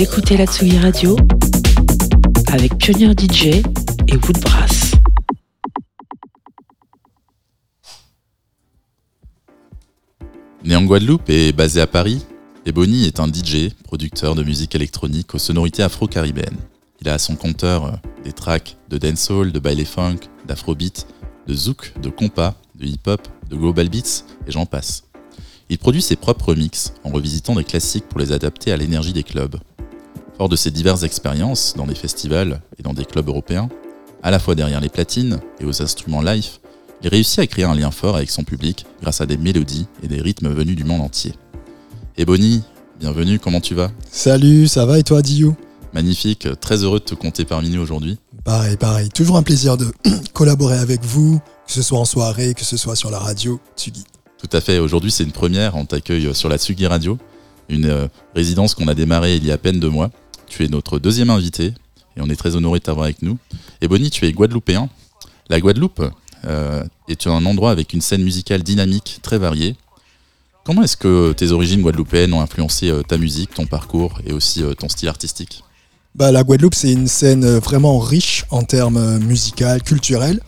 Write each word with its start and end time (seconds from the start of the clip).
Écoutez 0.00 0.36
la 0.36 0.46
Tsugi 0.46 0.78
Radio 0.78 1.16
avec 2.52 2.78
Pionnier 2.78 3.10
DJ 3.18 3.46
et 3.46 4.14
Woodbrass. 4.14 4.92
Né 10.62 10.76
en 10.76 10.84
Guadeloupe 10.84 11.28
et 11.28 11.52
basé 11.52 11.80
à 11.80 11.88
Paris, 11.88 12.24
Ebony 12.64 13.06
est 13.06 13.18
un 13.18 13.26
DJ, 13.26 13.74
producteur 13.82 14.36
de 14.36 14.44
musique 14.44 14.76
électronique 14.76 15.34
aux 15.34 15.38
sonorités 15.38 15.82
afro-caribéennes. 15.82 16.58
Il 17.00 17.08
a 17.08 17.14
à 17.14 17.18
son 17.18 17.34
compteur 17.34 17.86
euh, 17.86 17.92
des 18.22 18.32
tracks 18.32 18.76
de 18.90 18.98
dancehall, 18.98 19.50
de 19.50 19.58
baile 19.58 19.84
funk, 19.84 20.18
d'afrobeat, 20.46 21.08
de 21.48 21.54
zouk, 21.54 21.92
de 22.00 22.08
compas, 22.08 22.54
de 22.76 22.86
hip-hop, 22.86 23.26
de 23.50 23.56
global 23.56 23.88
beats 23.88 24.22
et 24.46 24.52
j'en 24.52 24.64
passe. 24.64 25.02
Il 25.70 25.78
produit 25.78 26.02
ses 26.02 26.14
propres 26.14 26.54
mix 26.54 26.92
en 27.02 27.10
revisitant 27.10 27.56
des 27.56 27.64
classiques 27.64 28.08
pour 28.08 28.20
les 28.20 28.30
adapter 28.30 28.70
à 28.70 28.76
l'énergie 28.76 29.12
des 29.12 29.24
clubs. 29.24 29.56
Fort 30.38 30.48
de 30.48 30.54
ses 30.54 30.70
diverses 30.70 31.02
expériences 31.02 31.74
dans 31.76 31.88
des 31.88 31.96
festivals 31.96 32.60
et 32.78 32.84
dans 32.84 32.94
des 32.94 33.04
clubs 33.04 33.26
européens, 33.26 33.68
à 34.22 34.30
la 34.30 34.38
fois 34.38 34.54
derrière 34.54 34.80
les 34.80 34.88
platines 34.88 35.40
et 35.58 35.64
aux 35.64 35.82
instruments 35.82 36.22
live, 36.22 36.46
il 37.02 37.08
réussit 37.08 37.40
à 37.40 37.46
créer 37.48 37.64
un 37.64 37.74
lien 37.74 37.90
fort 37.90 38.14
avec 38.14 38.30
son 38.30 38.44
public 38.44 38.86
grâce 39.02 39.20
à 39.20 39.26
des 39.26 39.36
mélodies 39.36 39.88
et 40.04 40.06
des 40.06 40.20
rythmes 40.20 40.50
venus 40.50 40.76
du 40.76 40.84
monde 40.84 41.00
entier. 41.00 41.32
Ebony, 42.16 42.62
bienvenue, 43.00 43.40
comment 43.40 43.60
tu 43.60 43.74
vas? 43.74 43.90
Salut, 44.12 44.68
ça 44.68 44.86
va 44.86 45.00
et 45.00 45.02
toi 45.02 45.22
Diou? 45.22 45.56
Magnifique, 45.92 46.46
très 46.60 46.84
heureux 46.84 47.00
de 47.00 47.04
te 47.04 47.16
compter 47.16 47.44
parmi 47.44 47.70
nous 47.70 47.80
aujourd'hui. 47.80 48.16
Pareil, 48.44 48.76
pareil, 48.76 49.08
toujours 49.08 49.38
un 49.38 49.42
plaisir 49.42 49.76
de 49.76 49.92
collaborer 50.34 50.78
avec 50.78 51.04
vous, 51.04 51.40
que 51.66 51.72
ce 51.72 51.82
soit 51.82 51.98
en 51.98 52.04
soirée, 52.04 52.54
que 52.54 52.64
ce 52.64 52.76
soit 52.76 52.94
sur 52.94 53.10
la 53.10 53.18
radio, 53.18 53.58
Tsugi. 53.76 54.04
Tout 54.38 54.56
à 54.56 54.60
fait, 54.60 54.78
aujourd'hui 54.78 55.10
c'est 55.10 55.24
une 55.24 55.32
première, 55.32 55.74
on 55.74 55.84
t'accueille 55.84 56.32
sur 56.32 56.48
la 56.48 56.58
Tsugi 56.58 56.86
Radio, 56.86 57.18
une 57.68 57.86
euh, 57.86 58.06
résidence 58.36 58.76
qu'on 58.76 58.86
a 58.86 58.94
démarrée 58.94 59.34
il 59.34 59.44
y 59.44 59.50
a 59.50 59.54
à 59.54 59.58
peine 59.58 59.80
deux 59.80 59.90
mois. 59.90 60.10
Tu 60.48 60.64
es 60.64 60.68
notre 60.68 60.98
deuxième 60.98 61.30
invité 61.30 61.74
et 62.16 62.20
on 62.20 62.28
est 62.28 62.36
très 62.36 62.56
honoré 62.56 62.78
de 62.78 62.84
t'avoir 62.84 63.04
avec 63.04 63.22
nous. 63.22 63.38
Ebony, 63.80 64.10
tu 64.10 64.26
es 64.26 64.32
guadeloupéen. 64.32 64.88
La 65.50 65.60
Guadeloupe, 65.60 66.02
euh, 66.46 66.84
est 67.08 67.26
un 67.26 67.44
endroit 67.46 67.70
avec 67.70 67.92
une 67.92 68.00
scène 68.00 68.22
musicale 68.22 68.62
dynamique, 68.62 69.18
très 69.22 69.38
variée. 69.38 69.76
Comment 70.64 70.82
est-ce 70.82 70.96
que 70.96 71.32
tes 71.32 71.52
origines 71.52 71.80
guadeloupéennes 71.80 72.34
ont 72.34 72.40
influencé 72.40 72.90
euh, 72.90 73.02
ta 73.02 73.16
musique, 73.16 73.54
ton 73.54 73.66
parcours 73.66 74.20
et 74.26 74.32
aussi 74.32 74.62
euh, 74.62 74.74
ton 74.74 74.88
style 74.88 75.08
artistique? 75.08 75.64
Bah, 76.14 76.30
La 76.30 76.44
Guadeloupe, 76.44 76.74
c'est 76.74 76.92
une 76.92 77.08
scène 77.08 77.46
vraiment 77.58 77.98
riche 77.98 78.44
en 78.50 78.62
termes 78.62 79.18
musicaux, 79.18 79.64
culturels. 79.84 80.40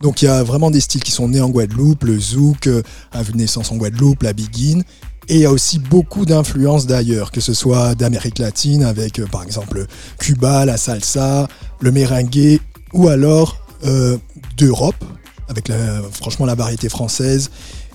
Donc 0.00 0.22
il 0.22 0.26
y 0.26 0.28
a 0.28 0.42
vraiment 0.42 0.70
des 0.70 0.80
styles 0.80 1.02
qui 1.02 1.10
sont 1.10 1.28
nés 1.28 1.40
en 1.40 1.48
Guadeloupe, 1.48 2.04
le 2.04 2.18
zouk 2.18 2.68
a 3.12 3.22
vu 3.22 3.34
naissance 3.34 3.72
en 3.72 3.76
Guadeloupe, 3.76 4.22
la 4.22 4.32
biguine. 4.32 4.84
Et 5.28 5.36
il 5.36 5.40
y 5.40 5.46
a 5.46 5.50
aussi 5.50 5.78
beaucoup 5.78 6.26
d'influences 6.26 6.86
d'ailleurs, 6.86 7.30
que 7.30 7.40
ce 7.40 7.54
soit 7.54 7.94
d'Amérique 7.94 8.38
latine 8.38 8.84
avec 8.84 9.24
par 9.30 9.42
exemple 9.42 9.86
Cuba, 10.18 10.64
la 10.64 10.76
salsa, 10.76 11.48
le 11.80 11.92
merengue, 11.92 12.60
ou 12.92 13.08
alors 13.08 13.58
d'Europe, 14.56 15.04
avec 15.48 15.70
franchement 16.12 16.46
la 16.46 16.54
variété 16.54 16.88
française 16.88 17.50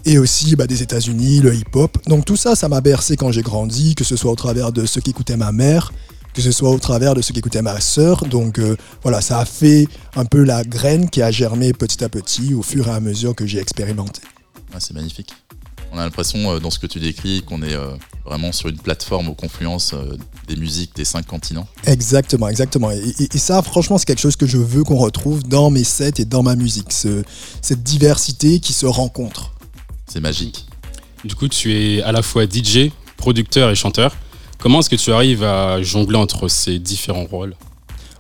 et 0.06 0.18
aussi 0.18 0.56
bah, 0.56 0.68
des 0.68 0.82
États-Unis, 0.82 1.40
le 1.40 1.54
hip-hop. 1.56 1.98
Donc 2.08 2.26
tout 2.26 2.36
ça, 2.36 2.56
ça 2.56 2.70
m'a 2.70 2.82
bercé 2.82 3.16
quand 3.16 3.32
j'ai 3.32 3.42
grandi, 3.42 3.96
que 3.96 4.04
ce 4.04 4.16
soit 4.16 4.32
au 4.32 4.36
travers 4.36 4.72
de 4.72 4.86
ce 4.86 5.00
qu'écoutait 5.00 5.38
ma 5.38 5.52
mère, 5.52 5.92
que 6.34 6.42
ce 6.42 6.52
soit 6.52 6.70
au 6.70 6.80
travers 6.80 7.16
de 7.16 7.22
ce 7.22 7.34
qu'écoutait 7.34 7.62
ma 7.62 7.80
sœur. 7.80 8.26
Donc 8.26 8.60
euh, 8.60 8.76
voilà, 9.04 9.22
ça 9.22 9.40
a 9.40 9.46
fait 9.46 9.88
un 10.16 10.26
peu 10.26 10.44
la 10.44 10.64
graine 10.64 11.10
qui 11.10 11.22
a 11.22 11.32
germé 11.32 11.74
petit 11.74 12.04
à 12.04 12.10
petit 12.10 12.54
au 12.54 12.62
fur 12.62 12.88
et 12.88 12.92
à 12.92 13.00
mesure 13.00 13.36
que 13.36 13.46
j'ai 13.46 13.60
expérimenté. 13.60 14.22
c'est 14.80 14.94
magnifique. 14.94 15.34
On 15.92 15.98
a 15.98 16.04
l'impression 16.04 16.52
euh, 16.52 16.60
dans 16.60 16.70
ce 16.70 16.80
que 16.80 16.88
tu 16.88 17.00
décris 17.00 17.44
qu'on 17.44 17.62
est 17.62 17.74
euh, 17.74 17.92
vraiment 18.26 18.52
sur 18.52 18.70
une 18.70 18.78
plateforme 18.78 19.30
aux 19.30 19.34
confluences 19.34 19.96
des 20.48 20.56
musiques 20.56 20.96
des 20.96 21.06
cinq 21.06 21.26
continents. 21.26 21.68
Exactement, 21.86 22.48
exactement. 22.48 22.92
Et, 22.92 23.38
ça, 23.38 23.62
franchement, 23.62 23.98
c'est 23.98 24.06
quelque 24.06 24.22
chose 24.22 24.36
que 24.36 24.48
je 24.48 24.58
veux 24.58 24.84
qu'on 24.84 24.98
retrouve 24.98 25.44
dans 25.44 25.70
mes 25.70 25.84
sets 25.84 26.14
et 26.20 26.26
dans 26.26 26.44
ma 26.44 26.56
musique. 26.56 26.92
cette 26.92 27.84
diversité 27.84 28.60
qui 28.60 28.74
se 28.74 28.86
rencontre. 28.86 29.54
C'est 30.06 30.20
magique. 30.20 30.66
Du 31.24 31.36
coup, 31.36 31.48
tu 31.48 31.74
es 31.74 32.02
à 32.02 32.12
la 32.12 32.22
fois 32.22 32.46
DJ, 32.46 32.92
producteur 33.18 33.70
et 33.70 33.76
chanteur. 33.76 34.16
Comment 34.60 34.80
est-ce 34.80 34.90
que 34.90 34.96
tu 34.96 35.12
arrives 35.12 35.44
à 35.44 35.82
jongler 35.82 36.18
entre 36.18 36.48
ces 36.48 36.80
différents 36.80 37.26
rôles? 37.26 37.56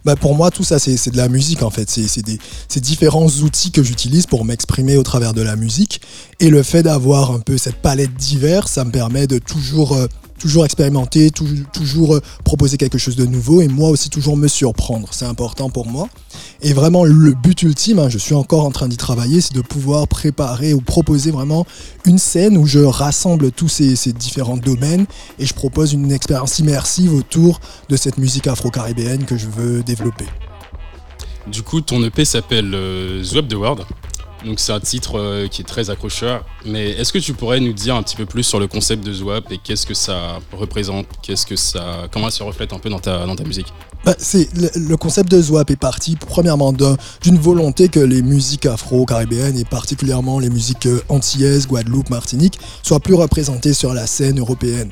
Bah 0.05 0.15
pour 0.15 0.35
moi, 0.35 0.51
tout 0.51 0.63
ça, 0.63 0.79
c'est 0.79 1.09
de 1.09 1.17
la 1.17 1.27
musique 1.27 1.63
en 1.63 1.69
fait. 1.69 1.89
C'est 1.89 2.79
différents 2.79 3.27
outils 3.27 3.71
que 3.71 3.83
j'utilise 3.83 4.25
pour 4.25 4.45
m'exprimer 4.45 4.97
au 4.97 5.03
travers 5.03 5.33
de 5.33 5.41
la 5.41 5.55
musique. 5.55 6.01
Et 6.39 6.49
le 6.49 6.63
fait 6.63 6.83
d'avoir 6.83 7.31
un 7.31 7.39
peu 7.39 7.57
cette 7.57 7.81
palette 7.81 8.13
diverse, 8.15 8.71
ça 8.71 8.85
me 8.85 8.91
permet 8.91 9.27
de 9.27 9.39
toujours 9.39 9.93
euh, 9.93 10.07
toujours 10.39 10.65
expérimenter, 10.65 11.29
toujours, 11.29 12.15
euh, 12.15 12.21
proposer 12.43 12.77
quelque 12.77 12.97
chose 12.97 13.15
de 13.15 13.25
nouveau 13.25 13.61
et 13.61 13.67
moi 13.67 13.89
aussi 13.89 14.09
toujours 14.09 14.37
me 14.37 14.47
surprendre. 14.47 15.09
C'est 15.11 15.25
important 15.25 15.69
pour 15.69 15.85
moi. 15.85 16.09
Et 16.61 16.73
vraiment, 16.73 17.05
le 17.05 17.33
but 17.33 17.61
ultime, 17.61 17.99
hein, 17.99 18.09
je 18.09 18.17
suis 18.17 18.33
encore 18.33 18.65
en 18.65 18.71
train 18.71 18.87
d'y 18.87 18.97
travailler, 18.97 19.41
c'est 19.41 19.53
de 19.53 19.61
pouvoir 19.61 20.07
préparer 20.07 20.73
ou 20.73 20.81
proposer 20.81 21.31
vraiment 21.31 21.65
une 22.05 22.17
scène 22.17 22.57
où 22.57 22.65
je 22.65 22.79
rassemble 22.79 23.51
tous 23.51 23.67
ces, 23.69 24.13
différents 24.13 24.57
domaines 24.57 25.05
et 25.37 25.45
je 25.45 25.53
propose 25.53 25.93
une 25.93 26.11
expérience 26.11 26.59
immersive 26.59 27.13
autour 27.13 27.59
de 27.89 27.95
cette 27.95 28.17
musique 28.17 28.47
afro-caribéenne 28.47 29.25
que 29.25 29.37
je 29.37 29.47
veux 29.47 29.83
développer. 29.83 30.25
Du 31.47 31.63
coup, 31.63 31.81
ton 31.81 32.03
EP 32.03 32.25
s'appelle 32.25 32.71
euh, 32.73 33.23
The 33.23 33.47
the 33.47 33.53
World. 33.53 33.85
Donc 34.45 34.59
c'est 34.59 34.71
un 34.71 34.79
titre 34.79 35.19
euh, 35.19 35.47
qui 35.47 35.61
est 35.61 35.65
très 35.65 35.89
accrocheur. 35.89 36.45
Mais 36.65 36.91
est-ce 36.91 37.11
que 37.11 37.19
tu 37.19 37.33
pourrais 37.33 37.59
nous 37.59 37.73
dire 37.73 37.95
un 37.95 38.03
petit 38.03 38.15
peu 38.15 38.25
plus 38.25 38.43
sur 38.43 38.59
le 38.59 38.67
concept 38.67 39.05
de 39.05 39.13
Zwap 39.13 39.51
et 39.51 39.57
qu'est-ce 39.57 39.85
que 39.85 39.93
ça 39.93 40.39
représente? 40.53 41.07
Qu'est-ce 41.21 41.45
que 41.45 41.55
ça, 41.55 42.07
comment 42.11 42.29
ça 42.29 42.37
se 42.39 42.43
reflète 42.43 42.73
un 42.73 42.79
peu 42.79 42.89
dans 42.89 42.99
ta, 42.99 43.25
dans 43.25 43.35
ta 43.35 43.43
musique? 43.43 43.67
Bah, 44.05 44.15
c'est 44.17 44.47
le, 44.55 44.95
concept 44.95 45.29
de 45.29 45.41
Zwap 45.41 45.69
est 45.71 45.75
parti 45.75 46.15
premièrement 46.15 46.71
d'une 46.71 47.37
volonté 47.37 47.89
que 47.89 47.99
les 47.99 48.21
musiques 48.21 48.65
afro-caribéennes 48.65 49.57
et 49.57 49.65
particulièrement 49.65 50.39
les 50.39 50.49
musiques 50.49 50.85
euh, 50.85 51.01
antillaises, 51.09 51.67
Guadeloupe, 51.67 52.09
Martinique 52.09 52.59
soient 52.81 53.01
plus 53.01 53.15
représentées 53.15 53.73
sur 53.73 53.93
la 53.93 54.07
scène 54.07 54.39
européenne. 54.39 54.91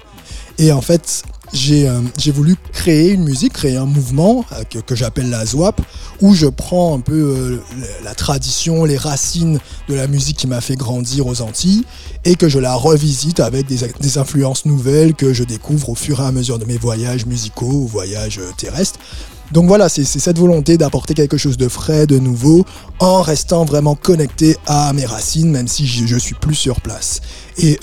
Et 0.58 0.72
en 0.72 0.82
fait, 0.82 1.24
euh, 1.54 2.02
j'ai 2.18 2.32
voulu 2.32 2.56
créer 2.74 3.12
une 3.12 3.24
musique, 3.24 3.54
créer 3.54 3.78
un 3.78 3.86
mouvement 3.86 4.46
euh, 4.52 4.64
que, 4.64 4.96
j'appelle 4.96 5.30
la 5.30 5.46
ZWAP, 5.46 5.82
où 6.22 6.34
je 6.34 6.48
prends 6.48 6.96
un 6.96 7.00
peu 7.00 7.14
euh, 7.14 7.62
la 8.04 8.14
tradition, 8.16 8.84
les 8.84 8.98
racines 8.98 9.60
de 9.88 9.96
la 9.96 10.08
musique 10.08 10.38
qui 10.38 10.48
m'a 10.48 10.62
fait 10.62 10.76
grandir 10.76 11.28
aux 11.28 11.42
Antilles, 11.42 11.86
et 12.26 12.36
que 12.36 12.50
je 12.50 12.60
la 12.60 12.76
revisite 12.76 13.40
avec 13.40 13.66
des, 13.66 14.18
influences 14.18 14.66
nouvelles 14.66 15.14
que 15.14 15.34
je 15.34 15.44
découvre 15.44 15.90
au 15.90 15.96
fur 15.96 16.22
et 16.22 16.26
à 16.26 16.32
mesure 16.32 16.60
de 16.60 16.66
mes 16.66 16.78
voyages 16.78 17.26
musicaux 17.26 17.86
voyages 17.86 18.42
terrestres. 18.58 19.00
Donc 19.52 19.68
voilà, 19.68 19.88
c'est 19.88 20.04
cette 20.04 20.38
volonté 20.38 20.78
d'apporter 20.78 21.14
quelque 21.14 21.38
chose 21.38 21.56
de 21.56 21.70
frais, 21.70 22.06
de 22.06 22.20
nouveau, 22.20 22.66
en 23.00 23.22
restant 23.22 23.64
vraiment 23.64 23.96
connecté 23.96 24.58
à 24.66 24.92
mes 24.92 25.06
racines, 25.06 25.50
même 25.50 25.70
si 25.70 25.88
je, 25.88 26.06
je 26.06 26.18
suis 26.18 26.36
plus 26.36 26.56
sur 26.56 26.82
place. 26.82 27.22
Et 27.58 27.80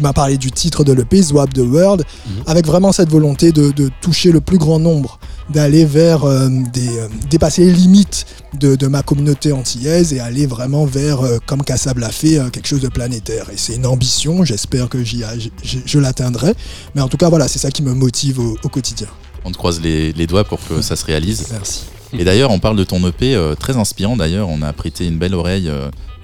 tu 0.00 0.04
m'as 0.04 0.14
parlé 0.14 0.38
du 0.38 0.50
titre 0.50 0.82
de 0.82 0.94
l'EP, 0.94 1.22
Swap 1.22 1.52
the 1.52 1.58
World, 1.58 2.04
mhm. 2.26 2.42
avec 2.46 2.66
vraiment 2.66 2.90
cette 2.90 3.10
volonté 3.10 3.52
de, 3.52 3.90
toucher 4.00 4.32
le 4.32 4.40
plus 4.40 4.56
grand 4.56 4.78
nombre, 4.78 5.18
d'aller 5.50 5.84
vers 5.84 6.24
euh, 6.24 6.48
des, 6.72 6.98
euh, 6.98 7.08
dépasser 7.28 7.66
les 7.66 7.72
limites 7.72 8.24
de, 8.58 8.86
ma 8.86 9.02
communauté 9.02 9.52
antillaise 9.52 10.14
et 10.14 10.20
aller 10.20 10.46
vraiment 10.46 10.86
vers, 10.86 11.20
euh, 11.20 11.36
comme 11.44 11.62
Kassab 11.62 11.98
l'a 11.98 12.08
fait, 12.08 12.38
quelque 12.50 12.66
chose 12.66 12.80
de 12.80 12.88
planétaire. 12.88 13.50
Et 13.52 13.58
c'est 13.58 13.74
une 13.76 13.84
ambition, 13.84 14.42
j'espère 14.42 14.88
que 14.88 15.04
j'y, 15.04 15.22
je, 15.62 15.98
l'atteindrai. 15.98 16.54
Mais 16.94 17.02
en 17.02 17.08
tout 17.08 17.18
cas, 17.18 17.28
voilà, 17.28 17.46
c'est 17.46 17.58
ça 17.58 17.70
qui 17.70 17.82
me 17.82 17.92
motive 17.92 18.38
au, 18.38 18.68
quotidien. 18.70 19.08
On 19.44 19.52
te 19.52 19.58
croise 19.58 19.82
les, 19.82 20.14
les 20.14 20.26
doigts 20.26 20.44
pour 20.44 20.66
que 20.66 20.80
ça 20.80 20.96
se 20.96 21.04
réalise. 21.04 21.46
Merci. 21.50 21.82
Et 22.18 22.24
d'ailleurs, 22.24 22.50
on 22.50 22.58
parle 22.58 22.76
de 22.76 22.84
ton 22.84 23.06
EP, 23.06 23.38
très 23.58 23.76
inspirant 23.76 24.16
d'ailleurs, 24.16 24.48
on 24.48 24.62
a 24.62 24.72
prêté 24.72 25.06
une 25.06 25.18
belle 25.18 25.34
oreille 25.34 25.70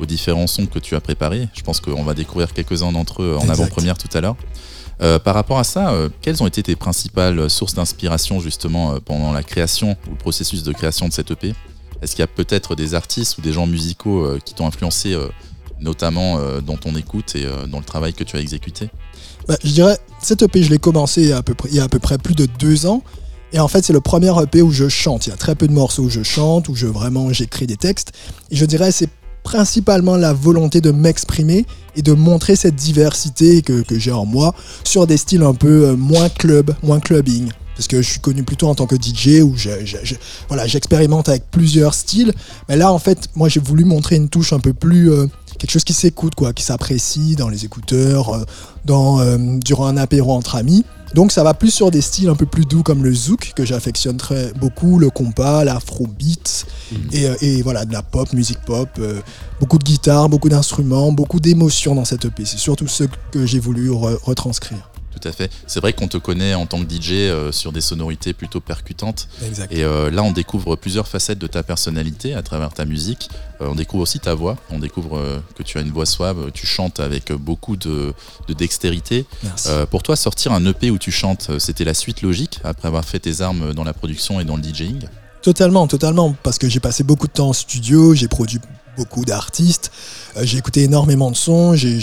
aux 0.00 0.06
différents 0.06 0.46
sons 0.46 0.66
que 0.66 0.78
tu 0.78 0.94
as 0.94 1.00
préparés. 1.00 1.48
Je 1.54 1.62
pense 1.62 1.80
qu'on 1.80 2.04
va 2.04 2.14
découvrir 2.14 2.52
quelques-uns 2.52 2.92
d'entre 2.92 3.22
eux 3.22 3.36
en 3.40 3.48
avant-première 3.48 3.98
tout 3.98 4.08
à 4.16 4.20
l'heure. 4.20 4.36
Euh, 5.02 5.18
par 5.18 5.34
rapport 5.34 5.58
à 5.58 5.64
ça, 5.64 5.90
euh, 5.90 6.08
quelles 6.22 6.42
ont 6.42 6.46
été 6.46 6.62
tes 6.62 6.76
principales 6.76 7.50
sources 7.50 7.74
d'inspiration 7.74 8.40
justement 8.40 8.94
euh, 8.94 8.98
pendant 9.04 9.32
la 9.32 9.42
création 9.42 9.96
ou 10.06 10.10
le 10.12 10.16
processus 10.16 10.62
de 10.62 10.72
création 10.72 11.06
de 11.06 11.12
cette 11.12 11.30
EP 11.30 11.54
Est-ce 12.00 12.12
qu'il 12.12 12.20
y 12.20 12.24
a 12.24 12.28
peut-être 12.28 12.74
des 12.74 12.94
artistes 12.94 13.36
ou 13.38 13.42
des 13.42 13.52
gens 13.52 13.66
musicaux 13.66 14.26
qui 14.44 14.54
t'ont 14.54 14.66
influencé 14.66 15.16
notamment 15.80 16.38
dans 16.60 16.76
ton 16.76 16.96
écoute 16.96 17.36
et 17.36 17.46
dans 17.68 17.78
le 17.78 17.84
travail 17.84 18.14
que 18.14 18.24
tu 18.24 18.36
as 18.36 18.40
exécuté? 18.40 18.88
Bah, 19.46 19.56
Je 19.62 19.70
dirais, 19.70 19.98
cette 20.20 20.42
EP, 20.42 20.62
je 20.62 20.70
l'ai 20.70 20.78
commencé 20.78 21.32
à 21.32 21.42
peu 21.42 21.54
près, 21.54 21.68
il 21.70 21.76
y 21.76 21.80
a 21.80 21.84
à 21.84 21.88
peu 21.88 21.98
près 21.98 22.18
plus 22.18 22.34
de 22.34 22.46
deux 22.46 22.86
ans. 22.86 23.02
Et 23.52 23.60
en 23.60 23.68
fait, 23.68 23.84
c'est 23.84 23.92
le 23.92 24.00
premier 24.00 24.32
EP 24.42 24.60
où 24.60 24.72
je 24.72 24.88
chante. 24.88 25.26
Il 25.26 25.30
y 25.30 25.32
a 25.32 25.36
très 25.36 25.54
peu 25.54 25.68
de 25.68 25.72
morceaux 25.72 26.04
où 26.04 26.10
je 26.10 26.22
chante, 26.22 26.68
où 26.68 26.74
je 26.74 26.86
vraiment 26.86 27.32
j'écris 27.32 27.66
des 27.66 27.76
textes. 27.76 28.12
Et 28.50 28.56
je 28.56 28.64
dirais, 28.64 28.90
c'est 28.92 29.08
principalement 29.46 30.16
la 30.16 30.32
volonté 30.32 30.80
de 30.80 30.90
m'exprimer 30.90 31.66
et 31.94 32.02
de 32.02 32.12
montrer 32.12 32.56
cette 32.56 32.74
diversité 32.74 33.62
que, 33.62 33.84
j'ai 33.90 34.10
en 34.10 34.26
moi 34.26 34.52
sur 34.82 35.06
des 35.06 35.16
styles 35.16 35.44
un 35.44 35.54
peu 35.54 35.84
euh, 35.84 35.96
moins 35.96 36.28
club, 36.28 36.74
moins 36.82 36.98
clubbing. 36.98 37.48
Parce 37.76 37.86
que 37.86 38.02
je 38.02 38.10
suis 38.10 38.18
connu 38.18 38.42
plutôt 38.42 38.66
en 38.66 38.74
tant 38.74 38.86
que 38.86 38.96
DJ 38.96 39.42
où 39.42 39.54
voilà, 40.48 40.66
j'expérimente 40.66 41.28
avec 41.28 41.48
plusieurs 41.48 41.94
styles. 41.94 42.32
Mais 42.68 42.74
là, 42.74 42.92
en 42.92 42.98
fait, 42.98 43.28
moi, 43.36 43.48
j'ai 43.48 43.60
voulu 43.60 43.84
montrer 43.84 44.16
une 44.16 44.28
touche 44.28 44.52
un 44.52 44.58
peu 44.58 44.72
plus. 44.72 45.12
Euh, 45.12 45.26
quelque 45.58 45.70
chose 45.70 45.84
qui 45.84 45.92
s'écoute, 45.92 46.34
quoi, 46.34 46.52
qui 46.52 46.64
s'apprécie 46.64 47.36
dans 47.36 47.48
les 47.48 47.64
écouteurs, 47.64 48.34
euh, 48.34 48.44
dans, 48.84 49.20
durant 49.58 49.86
un 49.86 49.96
apéro 49.96 50.32
entre 50.32 50.56
amis. 50.56 50.84
Donc 51.14 51.32
ça 51.32 51.42
va 51.42 51.54
plus 51.54 51.70
sur 51.70 51.90
des 51.90 52.00
styles 52.00 52.28
un 52.28 52.34
peu 52.34 52.46
plus 52.46 52.64
doux 52.66 52.82
comme 52.82 53.02
le 53.04 53.14
zouk 53.14 53.52
que 53.56 53.64
j'affectionne 53.64 54.16
très 54.16 54.52
beaucoup, 54.54 54.98
le 54.98 55.08
compas, 55.10 55.64
l'afrobeat 55.64 56.66
Mhm. 56.92 56.98
et, 57.12 57.26
euh, 57.26 57.34
et 57.40 57.62
voilà 57.62 57.84
de 57.84 57.92
la 57.92 58.02
pop, 58.02 58.32
musique 58.32 58.60
pop, 58.66 58.88
euh, 58.98 59.20
beaucoup 59.60 59.78
de 59.78 59.84
guitare, 59.84 60.28
beaucoup 60.28 60.48
d'instruments, 60.48 61.10
beaucoup 61.12 61.40
d'émotions 61.40 61.94
dans 61.94 62.04
cette 62.04 62.24
EP. 62.26 62.44
C'est 62.44 62.58
surtout 62.58 62.86
ce 62.86 63.04
que 63.32 63.46
j'ai 63.46 63.58
voulu 63.60 63.90
re- 63.90 64.18
retranscrire. 64.22 64.90
Tout 65.18 65.26
à 65.26 65.32
fait. 65.32 65.50
C'est 65.66 65.80
vrai 65.80 65.94
qu'on 65.94 66.08
te 66.08 66.18
connaît 66.18 66.54
en 66.54 66.66
tant 66.66 66.84
que 66.84 66.92
DJ 66.92 67.12
euh, 67.12 67.50
sur 67.50 67.72
des 67.72 67.80
sonorités 67.80 68.34
plutôt 68.34 68.60
percutantes. 68.60 69.28
Exact. 69.44 69.72
Et 69.72 69.82
euh, 69.82 70.10
là, 70.10 70.22
on 70.22 70.32
découvre 70.32 70.76
plusieurs 70.76 71.08
facettes 71.08 71.38
de 71.38 71.46
ta 71.46 71.62
personnalité 71.62 72.34
à 72.34 72.42
travers 72.42 72.74
ta 72.74 72.84
musique. 72.84 73.30
Euh, 73.62 73.68
on 73.70 73.74
découvre 73.74 74.02
aussi 74.02 74.20
ta 74.20 74.34
voix. 74.34 74.56
On 74.70 74.78
découvre 74.78 75.40
que 75.56 75.62
tu 75.62 75.78
as 75.78 75.80
une 75.80 75.90
voix 75.90 76.04
suave. 76.04 76.50
Tu 76.52 76.66
chantes 76.66 77.00
avec 77.00 77.32
beaucoup 77.32 77.76
de, 77.76 78.12
de 78.46 78.52
dextérité. 78.52 79.24
Merci. 79.42 79.70
Pour 79.90 80.02
toi, 80.02 80.16
sortir 80.16 80.52
un 80.52 80.64
EP 80.66 80.90
où 80.90 80.98
tu 80.98 81.10
chantes, 81.10 81.58
c'était 81.58 81.84
la 81.84 81.94
suite 81.94 82.20
logique 82.20 82.60
après 82.62 82.88
avoir 82.88 83.04
fait 83.04 83.20
tes 83.20 83.40
armes 83.40 83.72
dans 83.72 83.84
la 83.84 83.94
production 83.94 84.38
et 84.40 84.44
dans 84.44 84.56
le 84.56 84.62
DJing 84.62 85.08
Totalement, 85.42 85.86
totalement, 85.86 86.34
parce 86.42 86.58
que 86.58 86.68
j'ai 86.68 86.80
passé 86.80 87.04
beaucoup 87.04 87.28
de 87.28 87.32
temps 87.32 87.50
en 87.50 87.52
studio, 87.52 88.14
j'ai 88.14 88.26
produit 88.26 88.58
beaucoup 88.96 89.24
d'artistes, 89.24 89.90
euh, 90.36 90.40
j'ai 90.44 90.58
écouté 90.58 90.82
énormément 90.82 91.30
de 91.30 91.36
sons, 91.36 91.74
j'ai- 91.74 91.98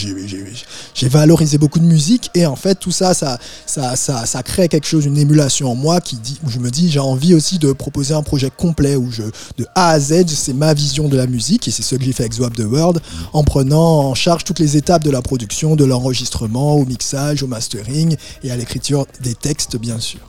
valorisé 1.09 1.57
beaucoup 1.57 1.79
de 1.79 1.85
musique 1.85 2.31
et 2.33 2.45
en 2.45 2.55
fait 2.55 2.75
tout 2.75 2.91
ça, 2.91 3.13
ça, 3.13 3.37
ça, 3.65 3.95
ça, 3.95 4.25
ça 4.25 4.41
crée 4.43 4.67
quelque 4.69 4.87
chose, 4.87 5.05
une 5.05 5.17
émulation 5.17 5.71
en 5.71 5.75
moi 5.75 6.01
qui 6.01 6.15
dit, 6.15 6.39
où 6.45 6.49
je 6.49 6.59
me 6.59 6.71
dis 6.71 6.89
j'ai 6.89 6.99
envie 6.99 7.33
aussi 7.35 7.59
de 7.59 7.71
proposer 7.73 8.13
un 8.13 8.23
projet 8.23 8.49
complet 8.55 8.95
où 8.95 9.11
je, 9.11 9.23
de 9.57 9.65
A 9.75 9.89
à 9.89 9.99
Z, 9.99 10.25
c'est 10.27 10.53
ma 10.53 10.73
vision 10.73 11.07
de 11.09 11.17
la 11.17 11.27
musique 11.27 11.67
et 11.67 11.71
c'est 11.71 11.83
ce 11.83 11.95
que 11.95 12.03
j'ai 12.03 12.13
fait 12.13 12.23
avec 12.23 12.33
Swap 12.33 12.53
the 12.55 12.61
World 12.65 12.99
en 13.33 13.43
prenant 13.43 13.99
en 14.09 14.15
charge 14.15 14.43
toutes 14.43 14.59
les 14.59 14.77
étapes 14.77 15.03
de 15.03 15.11
la 15.11 15.21
production, 15.21 15.75
de 15.75 15.85
l'enregistrement, 15.85 16.75
au 16.75 16.85
mixage, 16.85 17.43
au 17.43 17.47
mastering 17.47 18.15
et 18.43 18.51
à 18.51 18.55
l'écriture 18.55 19.05
des 19.21 19.35
textes 19.35 19.77
bien 19.77 19.99
sûr. 19.99 20.19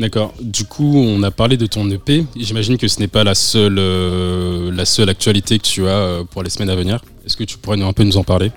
D'accord. 0.00 0.34
Du 0.40 0.64
coup, 0.64 0.96
on 0.96 1.22
a 1.22 1.30
parlé 1.30 1.56
de 1.56 1.66
ton 1.66 1.88
EP. 1.90 2.26
J'imagine 2.36 2.76
que 2.76 2.88
ce 2.88 2.98
n'est 2.98 3.08
pas 3.08 3.22
la 3.22 3.34
seule, 3.34 3.78
euh, 3.78 4.72
la 4.72 4.84
seule 4.84 5.08
actualité 5.08 5.58
que 5.58 5.64
tu 5.64 5.86
as 5.86 5.90
euh, 5.90 6.24
pour 6.24 6.42
les 6.42 6.50
semaines 6.50 6.70
à 6.70 6.76
venir. 6.76 7.00
Est-ce 7.24 7.36
que 7.36 7.44
tu 7.44 7.58
pourrais 7.58 7.76
nous, 7.76 7.86
un 7.86 7.92
peu 7.92 8.02
nous 8.02 8.16
en 8.16 8.24
parler? 8.24 8.50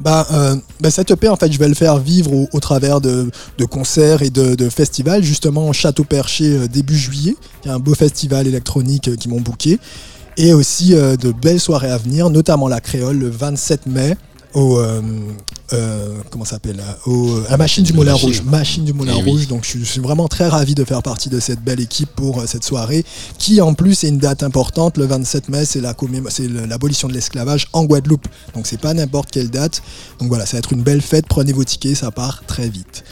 Bah, 0.00 0.26
euh, 0.32 0.56
bah, 0.80 0.90
cette 0.90 1.10
EP, 1.10 1.28
en 1.28 1.36
fait, 1.36 1.52
je 1.52 1.58
vais 1.58 1.68
le 1.68 1.74
faire 1.74 1.98
vivre 1.98 2.32
au, 2.52 2.60
travers 2.60 3.00
de, 3.00 3.30
concerts 3.70 4.22
et 4.22 4.30
de, 4.30 4.68
festivals. 4.70 5.22
Justement, 5.22 5.68
au 5.68 5.72
Château 5.74 6.04
Perché 6.04 6.56
euh, 6.56 6.68
début 6.68 6.96
juillet, 6.96 7.34
il 7.64 7.68
y 7.68 7.70
a 7.70 7.74
un 7.74 7.78
beau 7.78 7.94
festival 7.94 8.46
électronique 8.46 9.14
qui 9.16 9.28
m'ont 9.28 9.40
booké. 9.40 9.78
Et 10.38 10.52
aussi 10.52 10.90
de 10.90 11.32
belles 11.32 11.60
soirées 11.60 11.90
à 11.90 11.96
venir, 11.96 12.28
notamment 12.28 12.68
la 12.68 12.82
Créole 12.82 13.16
le 13.16 13.30
27 13.30 13.86
mai 13.86 14.18
au. 14.54 14.78
euh, 14.78 15.02
euh, 15.72 16.18
comment 16.30 16.44
ça 16.44 16.52
s'appelle 16.52 16.80
au, 17.06 17.38
à 17.48 17.50
la 17.52 17.56
machine 17.56 17.82
du 17.82 17.92
Moulin. 17.92 18.14
Rouge. 18.14 18.42
Machine 18.42 18.84
du 18.84 18.92
Moulin 18.92 19.14
Eh 19.18 19.22
oui. 19.22 19.30
Rouge. 19.30 19.48
Donc 19.48 19.64
je, 19.64 19.70
suis- 19.70 19.80
je 19.80 19.84
suis 19.84 20.00
vraiment 20.00 20.28
très 20.28 20.46
ravi 20.48 20.74
de 20.76 20.84
faire 20.84 21.02
partie 21.02 21.28
de 21.28 21.40
cette 21.40 21.60
belle 21.60 21.80
équipe 21.80 22.08
pour 22.14 22.40
euh, 22.40 22.46
cette 22.46 22.62
soirée, 22.62 23.04
qui 23.38 23.60
en 23.60 23.74
plus 23.74 24.04
est 24.04 24.08
une 24.08 24.18
date 24.18 24.42
importante. 24.44 24.96
Le 24.96 25.06
27 25.06 25.48
mai, 25.48 25.64
c'est 25.64 25.80
la 25.80 25.94
c'est 26.28 26.46
l'abolition 26.48 27.08
de 27.08 27.14
l'esclavage 27.14 27.66
en 27.72 27.84
Guadeloupe. 27.84 28.28
Donc 28.54 28.66
c'est 28.68 28.80
pas 28.80 28.94
n'importe 28.94 29.30
quelle 29.32 29.50
date. 29.50 29.82
Donc 30.20 30.28
voilà, 30.28 30.46
ça 30.46 30.52
va 30.52 30.58
être 30.58 30.72
une 30.72 30.82
belle 30.82 31.02
fête. 31.02 31.26
Prenez 31.28 31.52
vos 31.52 31.64
tickets, 31.64 31.96
ça 31.96 32.10
part 32.12 32.44
très 32.46 32.68
vite. 32.68 33.02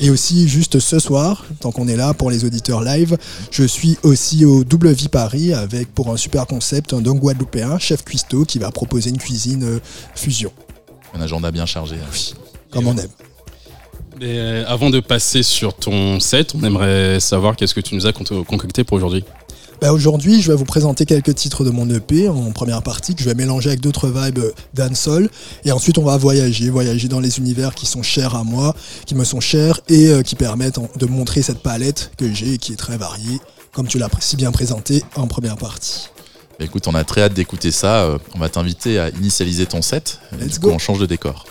Et 0.00 0.10
aussi, 0.10 0.48
juste 0.48 0.80
ce 0.80 0.98
soir, 0.98 1.44
tant 1.60 1.70
qu'on 1.70 1.86
est 1.88 1.96
là 1.96 2.12
pour 2.12 2.30
les 2.30 2.44
auditeurs 2.44 2.82
live, 2.82 3.16
je 3.50 3.62
suis 3.64 3.96
aussi 4.02 4.44
au 4.44 4.64
Double 4.64 4.90
Vie 4.92 5.08
Paris 5.08 5.54
avec 5.54 5.94
pour 5.94 6.10
un 6.12 6.16
super 6.16 6.46
concept 6.46 6.92
un 6.92 7.00
don 7.00 7.14
guadeloupéen, 7.14 7.78
chef 7.78 8.04
cuistot, 8.04 8.44
qui 8.44 8.58
va 8.58 8.70
proposer 8.70 9.10
une 9.10 9.18
cuisine 9.18 9.62
euh, 9.64 9.78
fusion, 10.14 10.50
Un 11.14 11.20
agenda 11.20 11.50
bien 11.50 11.66
chargé. 11.66 11.96
comme 12.70 12.86
on 12.86 12.96
aime. 12.96 13.08
Et, 14.20 14.24
euh, 14.38 14.64
Avant 14.66 14.90
de 14.90 15.00
passer 15.00 15.42
sur 15.42 15.74
ton 15.74 16.20
set, 16.20 16.54
on 16.54 16.62
aimerait 16.64 17.18
savoir 17.20 17.56
qu'est-ce 17.56 17.74
que 17.74 17.80
tu 17.80 17.94
nous 17.94 18.06
as 18.06 18.12
con- 18.12 18.24
concocté 18.44 18.84
pour 18.84 18.96
aujourd'hui. 18.96 19.24
Bah, 19.80 19.92
Aujourd'hui, 19.92 20.40
je 20.40 20.52
vais 20.52 20.56
vous 20.56 20.64
présenter 20.64 21.04
quelques 21.06 21.34
titres 21.34 21.64
de 21.64 21.70
mon 21.70 21.88
EP 21.90 22.28
en 22.28 22.52
première 22.52 22.82
partie 22.82 23.14
que 23.16 23.22
je 23.22 23.28
vais 23.28 23.34
mélanger 23.34 23.70
avec 23.70 23.80
d'autres 23.80 24.08
vibes 24.08 24.38
euh, 24.38 24.52
dancehall. 24.74 25.28
Et 25.64 25.72
ensuite, 25.72 25.98
on 25.98 26.04
va 26.04 26.16
voyager, 26.16 26.70
voyager 26.70 27.08
dans 27.08 27.20
les 27.20 27.38
univers 27.38 27.74
qui 27.74 27.86
sont 27.86 28.02
chers 28.02 28.36
à 28.36 28.44
moi, 28.44 28.76
qui 29.06 29.14
me 29.16 29.24
sont 29.24 29.40
chers 29.40 29.80
et 29.88 30.08
euh, 30.08 30.22
qui 30.22 30.36
permettent 30.36 30.78
en- 30.78 30.88
de 30.96 31.06
montrer 31.06 31.42
cette 31.42 31.58
palette 31.62 32.12
que 32.16 32.32
j'ai 32.32 32.54
et 32.54 32.58
qui 32.58 32.72
est 32.72 32.76
très 32.76 32.96
variée, 32.96 33.40
comme 33.72 33.88
tu 33.88 33.98
l'as 33.98 34.08
si 34.20 34.36
bien 34.36 34.52
présenté 34.52 35.02
en 35.16 35.26
première 35.26 35.56
partie. 35.56 36.10
Écoute, 36.62 36.86
on 36.86 36.94
a 36.94 37.04
très 37.04 37.22
hâte 37.22 37.34
d'écouter 37.34 37.70
ça. 37.70 38.04
Euh, 38.04 38.18
On 38.34 38.38
va 38.38 38.48
t'inviter 38.48 38.98
à 38.98 39.08
initialiser 39.10 39.66
ton 39.66 39.82
set. 39.82 40.20
Et 40.32 40.44
Let's 40.44 40.54
du 40.54 40.60
coup, 40.60 40.68
go. 40.68 40.72
on 40.74 40.78
change 40.78 40.98
de 40.98 41.06
décor. 41.06 41.44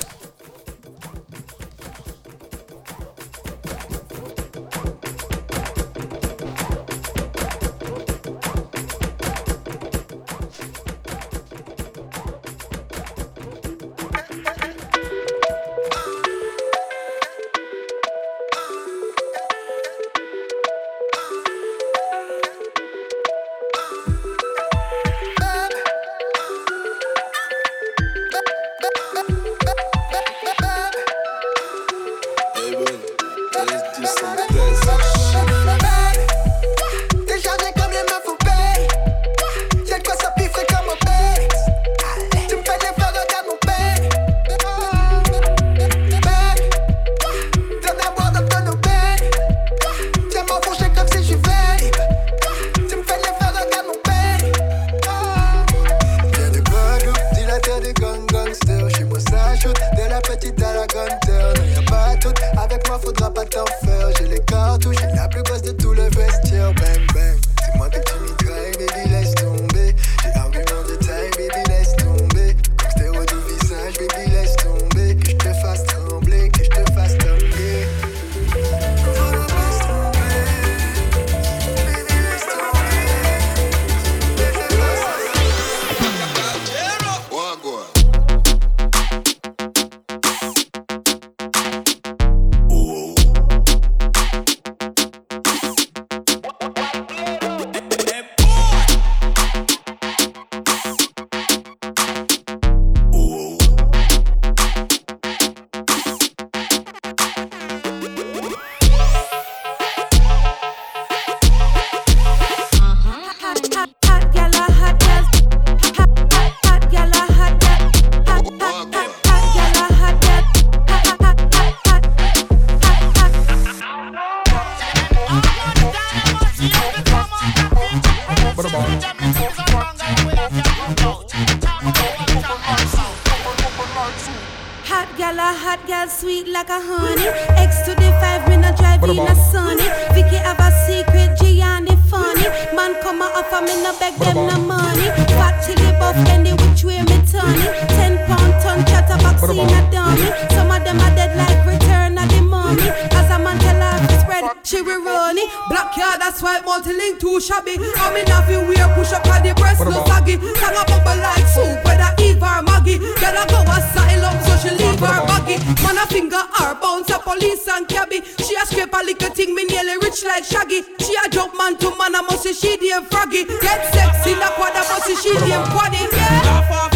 finger 166.11 166.43
or 166.59 166.75
bounce 166.75 167.09
a 167.09 167.19
police 167.19 167.67
and 167.67 167.87
cabby. 167.87 168.21
She 168.43 168.53
a 168.55 168.65
scrape 168.67 168.93
a 168.93 169.03
little 169.03 169.29
thing, 169.31 169.55
me 169.55 169.63
nearly 169.65 169.95
rich 170.03 170.23
like 170.25 170.43
Shaggy. 170.43 170.83
She 170.99 171.15
a 171.15 171.29
jump 171.29 171.57
man 171.57 171.77
to 171.77 171.89
man, 171.97 172.15
I 172.15 172.21
must 172.21 172.43
say 172.43 172.53
she 172.53 172.77
damn 172.77 173.05
froggy. 173.05 173.45
Get 173.45 173.81
sexy, 173.93 174.33
in 174.33 174.43
a 174.43 174.49
quad, 174.51 174.75
I 174.75 174.83
must 174.91 175.07
say 175.07 175.15
she 175.15 175.33
damn 175.39 175.65
quaddy. 175.71 176.11
Yeah. 176.11 176.90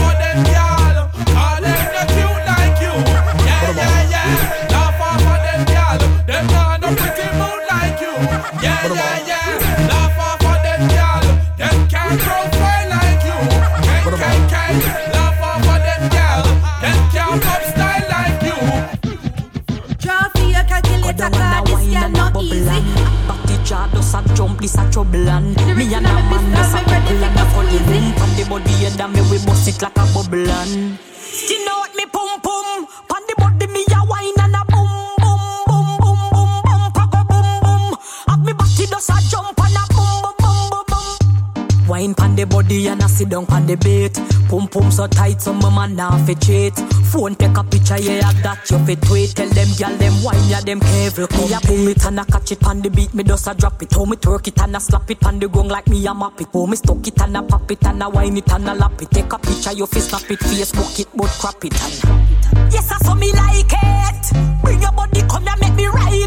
this 24.65 24.77
a 24.77 24.91
trouble 24.91 25.29
and 25.29 25.55
me 25.77 25.93
and 25.93 26.05
a 26.05 26.10
man, 26.10 26.51
this 26.51 26.74
a 26.74 26.79
couple 26.79 27.24
and 27.24 27.39
a 27.39 27.45
funny 27.53 27.77
room. 27.86 28.13
From 28.13 28.31
the 28.36 28.45
body 28.50 28.86
and 28.86 29.00
and 29.00 29.13
me 29.13 29.22
we 29.29 29.45
bust 29.45 29.67
it 29.67 29.81
like 29.81 29.98
a 29.98 30.05
bubble 30.13 30.50
and. 30.50 31.14
wine 42.06 42.16
pan 42.16 42.36
the 42.36 42.46
body 42.46 42.88
and 42.88 43.02
I 43.02 43.08
sit 43.08 43.30
down 43.30 43.46
pan 43.46 43.66
the 43.66 43.76
bait. 43.76 44.14
Pum 44.50 44.68
pum 44.68 44.92
so 44.92 45.08
tight, 45.08 45.42
so 45.42 45.54
my 45.54 45.74
man 45.74 45.96
now 45.96 46.18
fi 46.26 46.34
cheat. 46.36 46.76
Phone 47.10 47.36
take 47.36 47.58
a 47.58 47.64
picture, 47.64 48.00
yeah, 48.00 48.32
that 48.44 48.70
you 48.70 48.78
fit 48.86 49.02
tweet. 49.02 49.36
Tell 49.36 49.50
them 49.50 49.68
gyal 49.70 49.98
them 49.98 50.14
wine, 50.24 50.48
yeah, 50.48 50.62
them 50.62 50.80
careful. 50.80 51.28
Me 51.38 51.54
a 51.54 51.60
pull 51.60 51.88
it 51.88 52.06
and 52.06 52.20
I 52.20 52.26
catch 52.26 52.52
it 52.52 52.60
pan 52.60 52.82
the 52.82 52.90
beat, 52.90 53.14
me 53.14 53.24
dust 53.24 53.48
a 53.48 53.54
drop 53.56 53.82
it. 53.82 53.94
How 53.94 54.06
me 54.06 54.18
twerk 54.18 54.48
it 54.48 54.60
and 54.60 54.76
I 54.76 54.80
slap 54.80 55.10
it 55.10 55.20
pan 55.20 55.40
the 55.40 55.48
gong 55.48 55.68
like 55.68 55.88
me 55.88 56.06
a 56.06 56.14
map 56.14 56.40
it. 56.40 56.48
How 56.54 56.66
me 56.66 56.76
stuck 56.76 57.08
it 57.08 57.22
and 57.22 57.38
I 57.38 57.42
pop 57.42 57.72
it 57.72 57.84
and 57.86 58.04
I 58.04 58.08
wine 58.08 58.38
it 58.38 58.52
and 58.52 58.70
I 58.70 58.74
lap 58.74 59.02
it. 59.02 59.10
Take 59.10 59.34
a 59.34 59.38
picture, 59.40 59.74
you 59.74 59.88
fit 59.88 60.02
snap 60.02 60.30
it, 60.30 60.40
Facebook 60.40 61.00
it, 61.00 61.08
but 61.16 61.30
crap 61.40 61.64
it 61.66 61.74
and. 61.82 62.72
Yes, 62.72 62.92
I 62.92 62.98
saw 63.00 63.16
me 63.16 63.32
like 63.34 63.66
it. 63.72 64.62
Bring 64.62 64.82
your 64.82 64.92
body, 64.92 65.22
come 65.22 65.48
and 65.48 65.60
make 65.62 65.76
me 65.76 65.88
right. 65.88 66.25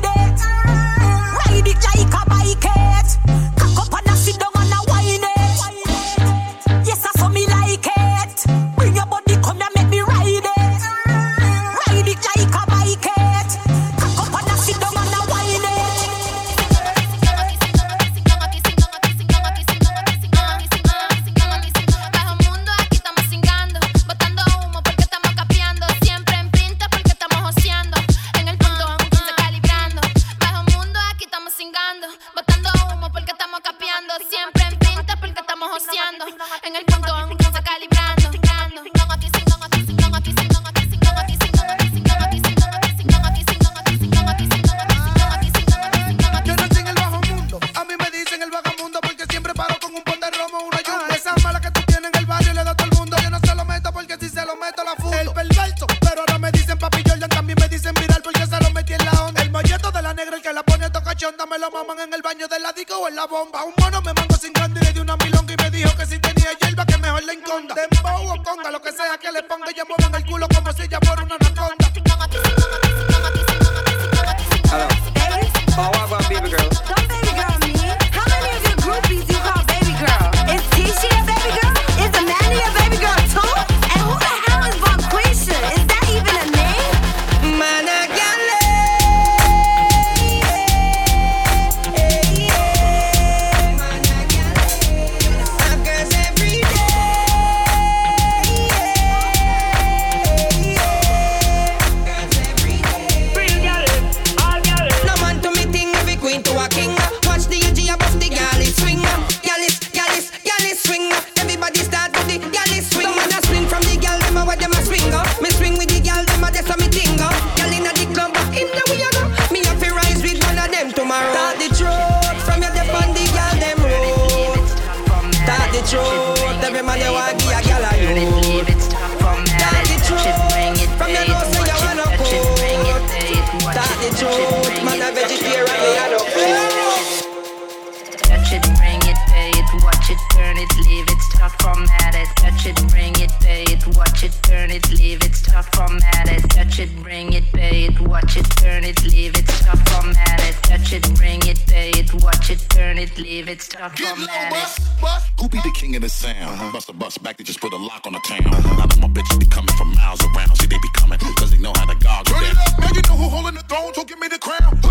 the 163.58 163.64
throne, 163.68 163.94
so 163.94 164.04
give 164.04 164.18
me 164.18 164.28
the 164.28 164.38
crown. 164.38 164.87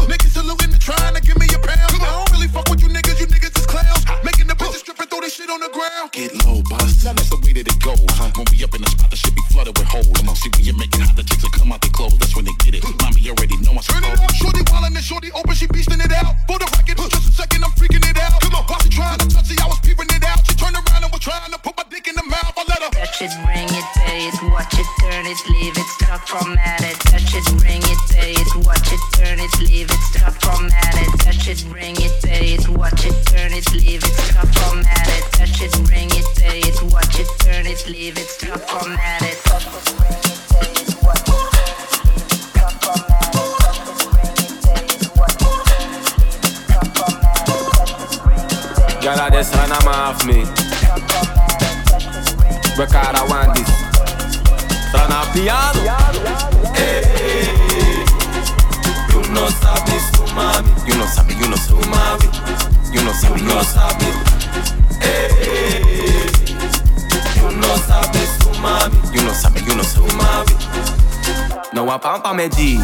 papa 72.28 72.42
met 72.42 72.56
die. 72.56 72.80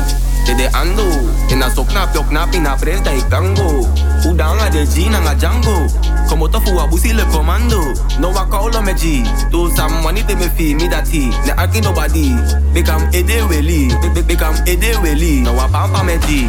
Dit 0.46 0.58
de 0.58 0.72
ando, 0.72 1.08
en 1.50 1.62
a 1.62 1.70
sok 1.76 1.92
nap 1.92 2.14
na 2.14 2.22
nap 2.30 2.54
in 2.54 2.66
a 2.66 2.76
presta 2.76 3.10
ik 3.10 3.30
tango. 3.30 3.88
Udanga 4.28 4.70
de 4.70 4.86
Gina 4.86 5.20
nga 5.20 5.36
jango, 5.36 5.86
komotofu 6.28 6.66
tofu 6.66 6.80
a 6.80 6.88
busi 6.88 7.14
le 7.14 7.26
komando, 7.26 7.94
No 8.20 8.32
wa 8.32 8.48
kaolo 8.48 8.82
me 8.82 8.94
ji. 8.94 9.24
To 9.52 9.70
sam 9.76 10.04
wani 10.04 10.24
te 10.26 10.36
me 10.36 10.50
fi 10.56 10.76
mi 10.76 10.88
dati. 10.88 11.32
Ne 11.46 11.54
arki 11.56 11.82
nobody. 11.82 12.36
Become 12.74 13.08
ede 13.12 13.48
weli. 13.50 13.92
Become 14.28 14.62
ede 14.66 14.98
weli. 15.02 15.42
No 15.42 15.54
wa 15.54 15.68
pampa 15.68 16.04
me 16.04 16.18
ji. 16.28 16.48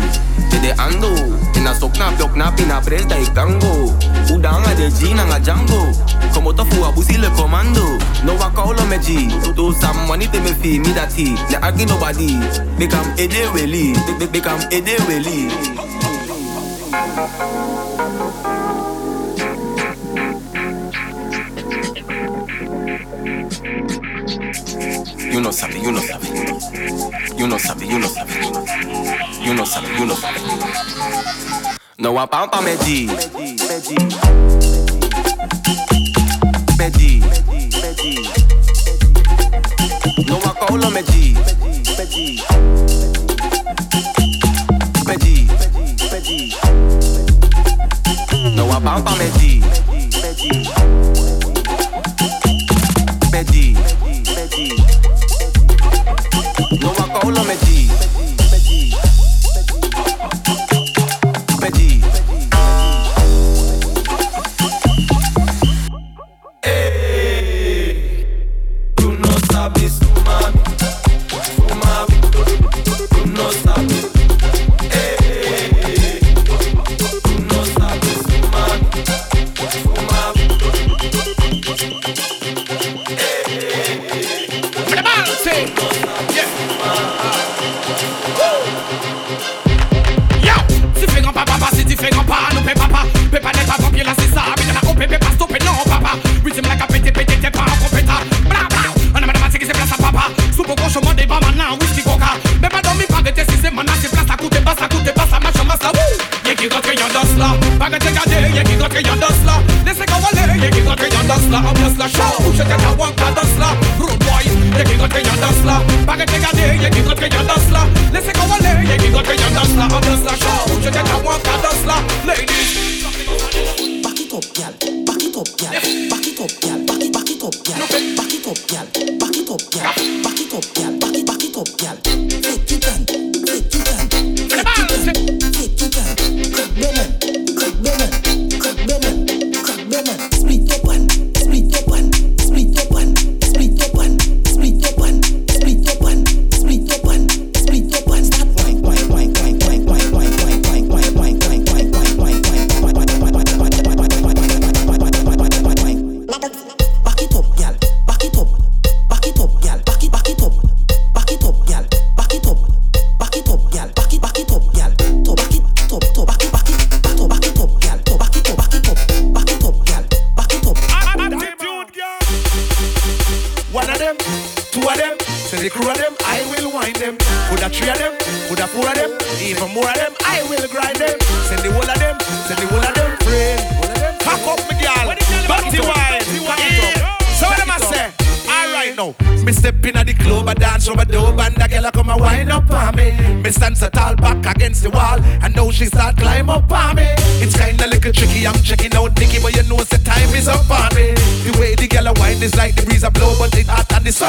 Dit 0.50 0.62
de 0.62 0.72
ando, 0.76 1.14
en 1.54 1.66
a 1.66 1.74
sok 1.74 1.96
nap 1.96 2.18
na 2.18 2.26
nap 2.34 2.58
in 2.58 2.70
a 2.70 2.80
presta 2.80 3.14
ik 3.14 3.34
tango. 3.34 3.92
Udanga 4.32 4.74
de 4.74 4.90
Gina 4.98 5.24
nga 5.24 5.38
jango. 5.40 6.03
Como 6.34 6.52
tofu, 6.52 6.84
abusi 6.84 7.16
le 7.16 7.30
commando. 7.30 7.98
No 8.24 8.34
one 8.34 8.52
call 8.54 8.78
on 8.78 8.88
me 8.88 8.98
G. 8.98 9.28
Do 9.54 9.72
some 9.72 10.06
money 10.06 10.26
to 10.26 10.40
me 10.40 10.52
fee, 10.52 10.78
me 10.78 10.92
that 10.92 11.12
he. 11.12 11.34
Ne 11.50 11.56
argue 11.62 11.86
nobody. 11.86 12.36
Make 12.76 12.92
him 12.92 13.12
a 13.16 13.26
day 13.26 13.46
really. 13.54 13.94
Make 14.18 14.44
him 14.44 14.60
a 14.60 14.80
day 14.80 14.98
really. 15.08 15.48
You 25.32 25.40
know 25.40 25.50
something, 25.50 25.82
you 25.82 25.92
know 25.92 26.00
something. 26.00 27.38
You 27.38 27.46
know 27.46 27.58
something, 27.58 27.90
you 27.90 27.98
know 27.98 28.08
something. 28.08 28.42
You 29.42 29.54
know 29.54 29.64
something, 29.64 29.98
you 29.98 30.06
know 30.06 30.14
something. 30.14 30.42
No, 31.98 32.16
I 32.18 32.26
pampa 32.26 32.60
me 32.60 32.76
G. 32.84 33.06
Me 33.06 33.16
G. 33.80 33.94
Me 33.96 34.86
G. 34.88 34.93
Hold 40.74 40.86
on, 40.86 40.92
Meji. 40.92 41.34
Meji. 41.96 42.42
Meji. 45.06 45.46
Meji. 46.10 46.10
Meji. 46.10 46.54
No, 48.56 48.68
I 48.70 48.80
bounce 48.80 49.08
on 49.08 49.18
Meji. 49.18 49.83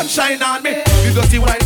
sunshine 0.08 0.41
on 0.44 0.62
me. 0.62 0.72
You 1.04 1.13
don't 1.13 1.26
see 1.26 1.39
why 1.39 1.58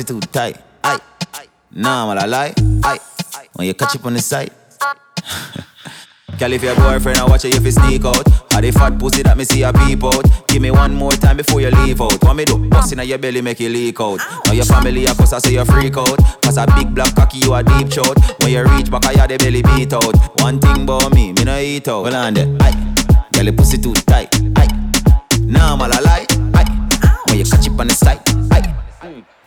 pussy 0.00 0.04
too 0.04 0.20
tight. 0.32 0.56
Aye. 0.84 0.98
Nah, 1.72 2.06
man, 2.06 2.18
I 2.18 2.26
lie. 2.26 2.54
Aye. 2.84 2.98
When 3.54 3.66
you 3.66 3.74
catch 3.74 3.96
up 3.96 4.06
on 4.06 4.14
the 4.14 4.20
side. 4.20 4.50
Girl, 6.38 6.52
if 6.54 6.62
your 6.62 6.74
boyfriend 6.76 7.18
I 7.18 7.26
watch 7.26 7.44
you 7.44 7.50
if 7.50 7.64
you 7.64 7.70
sneak 7.70 8.04
out. 8.04 8.26
Or 8.54 8.60
the 8.62 8.70
fat 8.72 8.98
pussy 8.98 9.22
that 9.22 9.36
me 9.36 9.44
see 9.44 9.62
a 9.62 9.72
peep 9.72 10.02
out. 10.02 10.24
Give 10.48 10.62
me 10.62 10.70
one 10.70 10.94
more 10.94 11.10
time 11.12 11.36
before 11.36 11.60
you 11.60 11.70
leave 11.70 12.00
out. 12.00 12.22
What 12.22 12.34
me 12.34 12.44
do? 12.44 12.56
Bust 12.70 12.92
inna 12.92 13.02
your 13.04 13.18
belly 13.18 13.42
make 13.42 13.60
you 13.60 13.68
leak 13.68 14.00
out. 14.00 14.20
Now 14.46 14.52
your 14.52 14.64
family 14.64 15.04
a 15.04 15.14
fuss 15.14 15.32
I 15.34 15.38
say 15.38 15.52
you 15.52 15.64
freak 15.66 15.96
out. 15.96 16.16
Cause 16.42 16.56
a 16.56 16.66
big 16.76 16.94
black 16.94 17.14
cocky 17.14 17.38
you 17.38 17.52
a 17.54 17.62
deep 17.62 17.92
shot 17.92 18.16
When 18.40 18.50
you 18.52 18.64
reach 18.64 18.90
back 18.90 19.04
I 19.06 19.12
hear 19.12 19.28
the 19.28 19.36
belly 19.38 19.62
beat 19.62 19.92
out. 19.92 20.16
One 20.40 20.58
thing 20.60 20.84
about 20.84 21.12
me, 21.12 21.32
me 21.32 21.44
no 21.44 21.58
eat 21.58 21.86
out. 21.88 22.02
Hold 22.04 22.14
on 22.14 22.34
there, 22.34 22.48
aye 22.60 22.94
Girl, 23.32 23.44
the 23.44 23.52
pussy 23.52 23.76
too 23.78 23.92
tight, 23.92 24.34
aye 24.56 24.68
Nah, 25.40 25.76
man, 25.76 25.92
I 25.92 26.00
lie, 26.00 26.26
aye 26.54 27.20
When 27.28 27.38
you 27.38 27.44
catch 27.44 27.66
it 27.66 27.78
on 27.78 27.86
the 27.86 27.94
side, 27.94 28.20
aye 28.50 28.74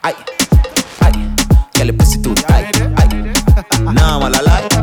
Aye, 0.06 0.16
Girl, 1.84 1.92
the 1.92 1.98
pussy 1.98 2.22
too 2.22 2.34
tight, 2.34 2.80
aye 2.98 3.92
Nah, 3.92 4.18
man, 4.18 4.36
I 4.36 4.42
lie, 4.42 4.83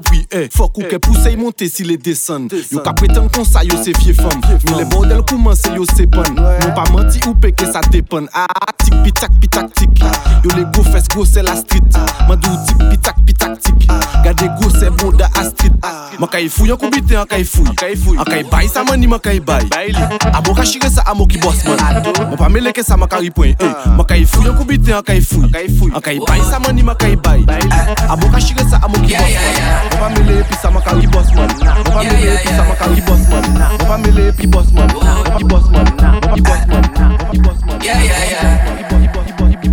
pri 0.00 0.26
eh 0.32 0.48
Fok 0.52 0.78
ou 0.78 0.88
ke 0.88 0.98
pousse 0.98 1.30
y 1.32 1.36
monte 1.36 1.68
si 1.68 1.84
le 1.84 1.96
desen 1.96 2.48
Yo 2.70 2.82
ka 2.84 2.92
preten 2.96 3.28
konsa 3.32 3.64
yo 3.64 3.78
se 3.82 3.94
fye 4.00 4.14
fam 4.14 4.40
Men 4.66 4.78
le 4.78 4.84
bordel 4.90 5.22
kouman 5.28 5.56
se 5.58 5.72
yo 5.74 5.84
se 5.88 6.06
pon 6.10 6.26
Non 6.36 6.74
pa 6.76 6.84
manti 6.92 7.20
ou 7.28 7.34
peke 7.34 7.68
sa 7.70 7.82
depon 7.90 8.28
A 8.32 8.46
ah, 8.46 8.72
tik 8.84 8.96
pitak 9.04 9.36
pitak 9.40 9.72
tik 9.74 10.02
Yo 10.44 10.50
le 10.56 10.64
go 10.72 10.82
fes 10.82 11.06
go 11.14 11.24
se 11.24 11.42
la 11.42 11.54
street. 11.56 11.84
Mandou 12.28 12.56
tik 12.66 12.78
pitak 12.90 13.16
pitak 13.26 13.58
tik 13.60 13.88
Gade 14.24 14.48
go 14.60 14.70
se 14.70 14.88
bon 14.90 15.12
da 15.16 15.28
a 15.36 15.44
street. 15.44 15.72
Man 16.18 16.28
ka 16.28 16.40
yi 16.40 16.48
fouy 16.48 16.72
an 16.72 16.78
koubite 16.80 17.16
an 17.16 17.26
ka 17.28 17.36
yi 17.36 17.44
fouy 17.44 17.68
An 18.18 18.24
ka 18.24 18.36
yi 18.36 18.44
bay 18.44 18.68
sa 18.68 18.84
mani 18.84 19.06
man 19.06 19.20
ka 19.20 19.32
yi 19.32 19.40
bay 19.40 19.64
Abo 20.32 20.54
ka 20.54 20.64
shire 20.64 20.88
sa 20.90 21.02
amo 21.06 21.26
ki 21.26 21.38
boss 21.40 21.64
man. 21.64 21.78
Ah, 21.80 22.00
bon, 22.00 22.12
man 22.16 22.36
pa 22.36 22.48
meleke 22.48 22.82
sa 22.84 22.96
man 22.96 23.08
ka 23.08 23.18
ripoy 23.20 23.54
eh. 23.58 23.72
Man 23.96 24.06
ka 24.06 24.16
yi 24.16 24.24
fouy 24.24 24.48
an 24.48 24.56
koubite 24.56 24.92
an 24.92 25.02
ka 25.02 25.12
yi 25.14 25.20
fouy 25.20 25.92
An 25.92 26.00
ka 26.00 26.12
yi 26.12 26.20
bay 26.24 26.40
sa 26.50 26.58
mani 26.58 26.82
man 26.82 26.96
ka 26.96 27.08
yi 27.08 27.16
bay 27.16 27.44
Abo 28.08 28.28
ka 28.32 28.40
shire 28.40 28.64
sa 28.68 28.80
amo 28.84 28.96
ki 29.04 29.12
boss 29.12 29.34
man. 29.36 29.89
Man 29.90 29.98
pa 29.98 30.08
mele 30.14 30.42
pi 30.44 30.54
sa 30.62 30.70
man 30.70 30.82
ka 30.82 30.92
ri 30.94 31.06
boss 31.06 31.28
man 31.34 31.48
Man 31.58 31.84
pa 31.84 32.02
mele 32.02 32.36
pi 32.42 32.50
sa 32.56 32.62
man 32.64 32.76
ka 32.76 32.86
ri 32.94 33.00
boss 33.06 33.22
man 33.30 33.44
Man 33.58 33.78
pa 33.78 33.96
mele 33.98 34.32
pi 34.32 34.46
boss 34.46 34.72
man 34.72 34.88
Man 34.88 35.48
boss 35.48 35.66
man 35.70 35.86
pa 35.96 36.06
boss 36.46 36.62
man 36.68 36.84
pa 36.94 37.32
boss 37.44 37.60
man 37.66 37.80
Yeah, 37.82 38.02
yeah, 38.02 38.30
yeah. 38.30 39.70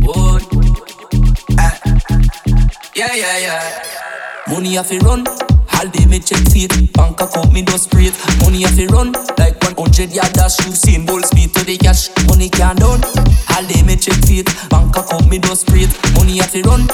Boy. 0.00 0.38
Ah. 1.58 1.74
Yeah, 2.94 3.14
yeah, 3.14 3.38
yeah. 3.38 3.82
Money 4.48 4.74
have 4.76 4.88
to 4.88 4.98
run. 5.00 5.26
All 5.76 5.88
day 5.88 6.06
me 6.06 6.18
check 6.20 6.38
feet. 6.52 6.72
Bank 6.92 7.20
account 7.20 7.52
me 7.52 7.62
do 7.62 7.76
straight. 7.78 8.14
Money 8.40 8.62
have 8.62 8.76
to 8.76 8.86
run. 8.88 9.12
Like 9.38 9.60
100 9.62 10.12
yard 10.12 10.32
dash. 10.32 10.58
You 10.66 10.72
seen 10.72 11.06
bull 11.06 11.22
speed 11.22 11.54
to 11.54 11.64
the 11.64 11.76
cash. 11.78 12.08
Money 12.28 12.48
can't 12.50 12.78
done. 12.78 13.02
All 13.54 13.64
day 13.66 13.82
me 13.82 13.96
check 13.96 14.16
feet. 14.26 14.46
Bank 14.70 14.96
account 14.96 15.28
me 15.28 15.38
do 15.38 15.54
straight. 15.54 15.90
Money 16.14 16.38
have 16.38 16.52
to 16.52 16.62
run. 16.62 16.86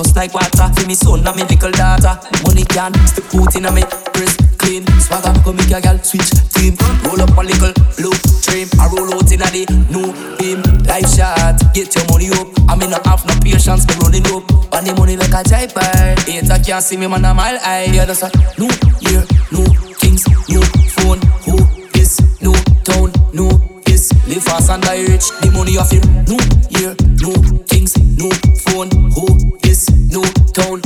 Just 0.00 0.16
like 0.16 0.32
water. 0.32 0.72
For 0.72 0.86
me 0.88 0.94
son 0.94 1.26
and 1.28 1.36
me 1.36 1.44
little 1.44 1.70
daughter. 1.72 2.16
Money 2.42 2.64
can't 2.64 2.96
stick 3.04 3.24
foot 3.24 3.54
in 3.56 3.66
a 3.66 3.70
me. 3.70 3.82
Press 4.16 4.32
clean. 4.56 4.86
Swagger 4.96 5.36
come 5.44 5.56
make 5.56 5.70
a 5.76 5.80
gal 5.80 5.98
switch 6.00 6.32
team. 6.56 6.72
Roll 7.04 7.20
up 7.20 7.36
a 7.36 7.42
little 7.44 7.68
blue 8.00 8.16
trim. 8.40 8.64
I 8.80 8.88
roll 8.88 9.12
out 9.12 9.28
in 9.28 9.44
a 9.44 9.48
the 9.52 9.68
new 9.92 10.08
beam. 10.40 10.64
Life 10.88 11.04
shot. 11.04 11.60
Get 11.76 11.92
your 11.92 12.08
money 12.08 12.32
up. 12.32 12.48
I 12.64 12.80
mean 12.80 12.88
not 12.88 13.04
have 13.04 13.28
no 13.28 13.36
patience. 13.44 13.84
Me 13.88 13.94
running 14.00 14.24
up. 14.32 14.48
On 14.72 14.80
the 14.80 14.96
money 14.96 15.20
like 15.20 15.36
a 15.36 15.44
driver. 15.44 15.84
Hater 16.24 16.56
can't 16.64 16.82
see 16.82 16.96
me 16.96 17.06
man 17.06 17.26
a 17.26 17.34
mile 17.34 17.58
high. 17.60 17.92
Yeah, 17.92 18.06
that's 18.06 18.24
a 18.24 18.32
new 18.56 18.72
year, 19.04 19.20
new 19.52 19.68
things, 20.00 20.24
new 20.48 20.64
phone. 20.96 21.20
Who 21.44 21.60
this? 21.92 22.24
New 22.40 22.56
town, 22.88 23.12
new 23.36 23.52
this. 23.84 24.16
Live 24.24 24.44
fast 24.48 24.70
and 24.70 24.82
die 24.82 25.04
rich. 25.04 25.28
The 25.44 25.52
money 25.52 25.76
off 25.76 25.92
here. 25.92 26.00
New 26.24 26.40
year, 26.72 26.96
new 27.20 27.36
things, 27.68 27.92
new 28.16 28.32
phone. 28.64 28.88
Who 29.12 29.59
this? 29.80 29.90
New 29.90 30.22
town, 30.52 30.82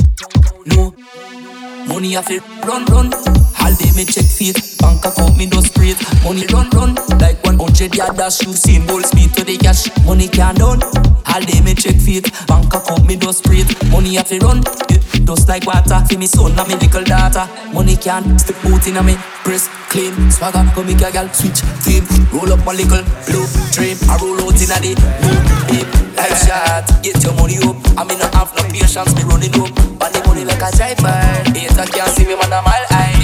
no 0.65 0.93
money 1.87 2.15
off 2.15 2.29
it. 2.29 2.43
Run, 2.65 2.85
run. 2.85 3.13
All 3.13 3.73
day 3.75 3.91
me 3.95 4.05
check 4.05 4.25
feet. 4.25 4.77
Bank 4.79 5.05
account 5.05 5.37
me 5.37 5.45
do 5.45 5.61
straight. 5.61 5.97
Money 6.23 6.45
run, 6.47 6.69
run. 6.71 6.95
Like 7.19 7.43
100 7.43 7.95
yard 7.95 8.17
dash. 8.17 8.41
You 8.45 8.53
seen 8.53 8.85
bull 8.85 9.01
speed 9.01 9.33
to 9.35 9.43
the 9.43 9.57
cash. 9.57 9.89
Money 10.05 10.27
can't 10.27 10.57
done. 10.57 10.83
All 10.83 11.41
day 11.41 11.61
me 11.61 11.73
check 11.73 11.95
feet. 11.95 12.29
Bank 12.47 12.73
account 12.73 13.05
me 13.05 13.15
do 13.15 13.31
straight. 13.33 13.67
Money 13.89 14.17
off 14.17 14.31
it 14.31 14.43
run. 14.43 14.61
Yeah. 14.89 14.97
Just 15.25 15.47
like 15.47 15.65
water. 15.65 15.99
For 16.07 16.17
me 16.17 16.27
son 16.27 16.57
and 16.57 16.67
me 16.67 16.75
little 16.75 17.03
daughter. 17.03 17.47
Money 17.73 17.95
can't 17.95 18.39
stick 18.39 18.57
boot 18.63 18.87
in 18.87 18.97
a 18.97 19.03
me. 19.03 19.15
Press 19.43 19.67
clean. 19.89 20.31
Swagger 20.31 20.65
come 20.73 20.87
make 20.87 21.01
a 21.01 21.11
gal 21.11 21.29
switch 21.33 21.61
team. 21.83 22.03
Roll 22.33 22.51
up 22.53 22.63
my 22.65 22.73
little 22.73 23.03
blue 23.25 23.47
trim. 23.71 23.97
I 24.09 24.17
roll 24.21 24.41
out 24.41 24.61
in 24.61 24.71
a 24.71 24.77
new 24.79 24.95
deep. 25.69 26.04
Life 26.15 26.47
shot, 26.47 27.03
get 27.03 27.23
your 27.23 27.33
money 27.33 27.57
up. 27.59 27.75
I 27.97 28.03
mean, 28.03 28.21
I 28.21 28.29
have 28.37 28.53
no 28.55 28.63
patience, 28.69 29.13
me 29.15 29.23
running 29.23 29.55
up. 29.59 29.99
Body 29.99 30.19
money 30.27 30.45
like 30.45 30.61
a 30.61 30.71
driver. 30.75 31.07
I 31.77 31.85
can't 31.85 32.09
see 32.11 32.25
me, 32.25 32.35
man, 32.35 32.53
I'm 32.53 32.65
all 32.65 32.85
high. 32.89 33.15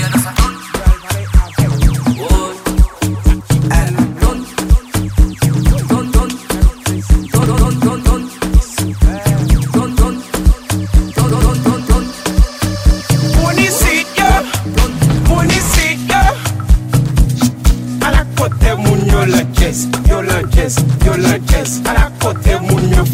Yo 20.11 20.21
la 20.21 20.41
jazz, 20.49 20.75
yo 21.05 21.15
la 21.15 21.37
jazz, 21.45 21.81
à 21.85 21.93
la 21.93 22.11
côté 22.19 22.59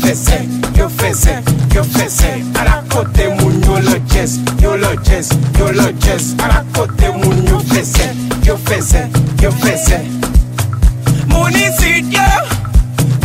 fese, 0.07 0.47
yo 0.73 0.89
fese, 0.89 1.41
yo 1.73 1.83
fese 1.83 2.43
A 2.55 2.63
la 2.63 2.83
kote 2.87 3.27
moun 3.27 3.61
yo 3.61 3.79
lojes, 3.79 4.39
yo 4.61 4.77
lojes, 4.77 5.29
yo 5.59 5.71
lo 5.71 5.89
jes 5.99 6.35
A 6.43 6.47
la 6.47 6.63
kote 6.73 7.09
moun 7.11 7.45
yo 7.45 7.59
fese, 7.59 8.13
yo 8.43 8.57
fese, 8.57 9.09
yo 9.41 9.51
fese. 9.51 9.99
Moun 11.27 11.53
isit 11.53 12.05
yo, 12.11 12.27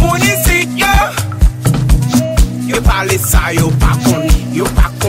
moun 0.00 0.22
isit 0.22 0.68
yo 0.76 0.92
Yo 2.66 2.82
pale 2.82 3.18
sa 3.18 3.52
yo 3.52 3.70
pa 3.78 3.96
koni, 4.04 4.48
yo 4.52 4.64
pa 4.74 4.90
koni 4.98 5.01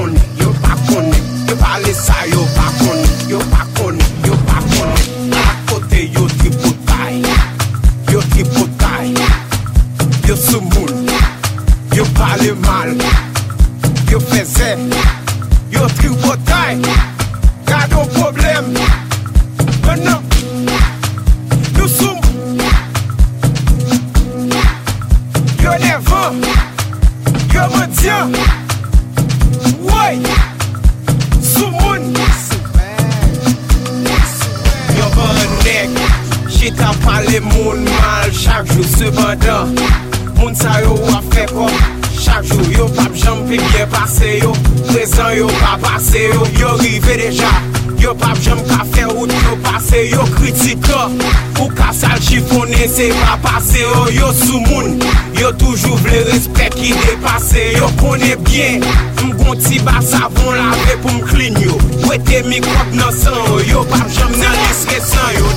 Se 52.94 53.10
pa 53.10 53.36
pase 53.42 53.80
yo 53.80 53.90
oh, 54.04 54.10
yo 54.12 54.32
sou 54.32 54.60
moun. 54.60 55.00
Yo 55.34 55.50
toujou 55.58 55.98
vle 56.04 56.20
respect 56.28 56.78
ki 56.78 56.94
depase 56.94 57.72
Yo 57.74 57.90
kone 57.98 58.36
bien. 58.46 58.86
M 59.24 59.34
gonti 59.40 59.82
ba 59.82 59.98
savon 59.98 60.54
lave 60.54 61.00
pou 61.02 61.10
m 61.10 61.26
klin 61.26 61.58
yo. 61.58 61.82
Wete 62.06 62.46
mikrop 62.46 62.94
nan 62.94 63.10
san 63.18 63.34
oh, 63.48 63.58
yo 63.66 63.80
Yo 63.80 63.86
pap 63.90 64.06
jam 64.14 64.38
nan 64.38 64.58
liske 64.62 65.02
san 65.10 65.38
yo. 65.40 65.56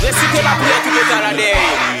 Resite 0.00 0.40
la 0.40 0.56
pou 0.56 0.70
la 0.72 0.84
ki 0.86 0.96
me 0.96 1.10
talade 1.12 1.50
yo 1.52 1.91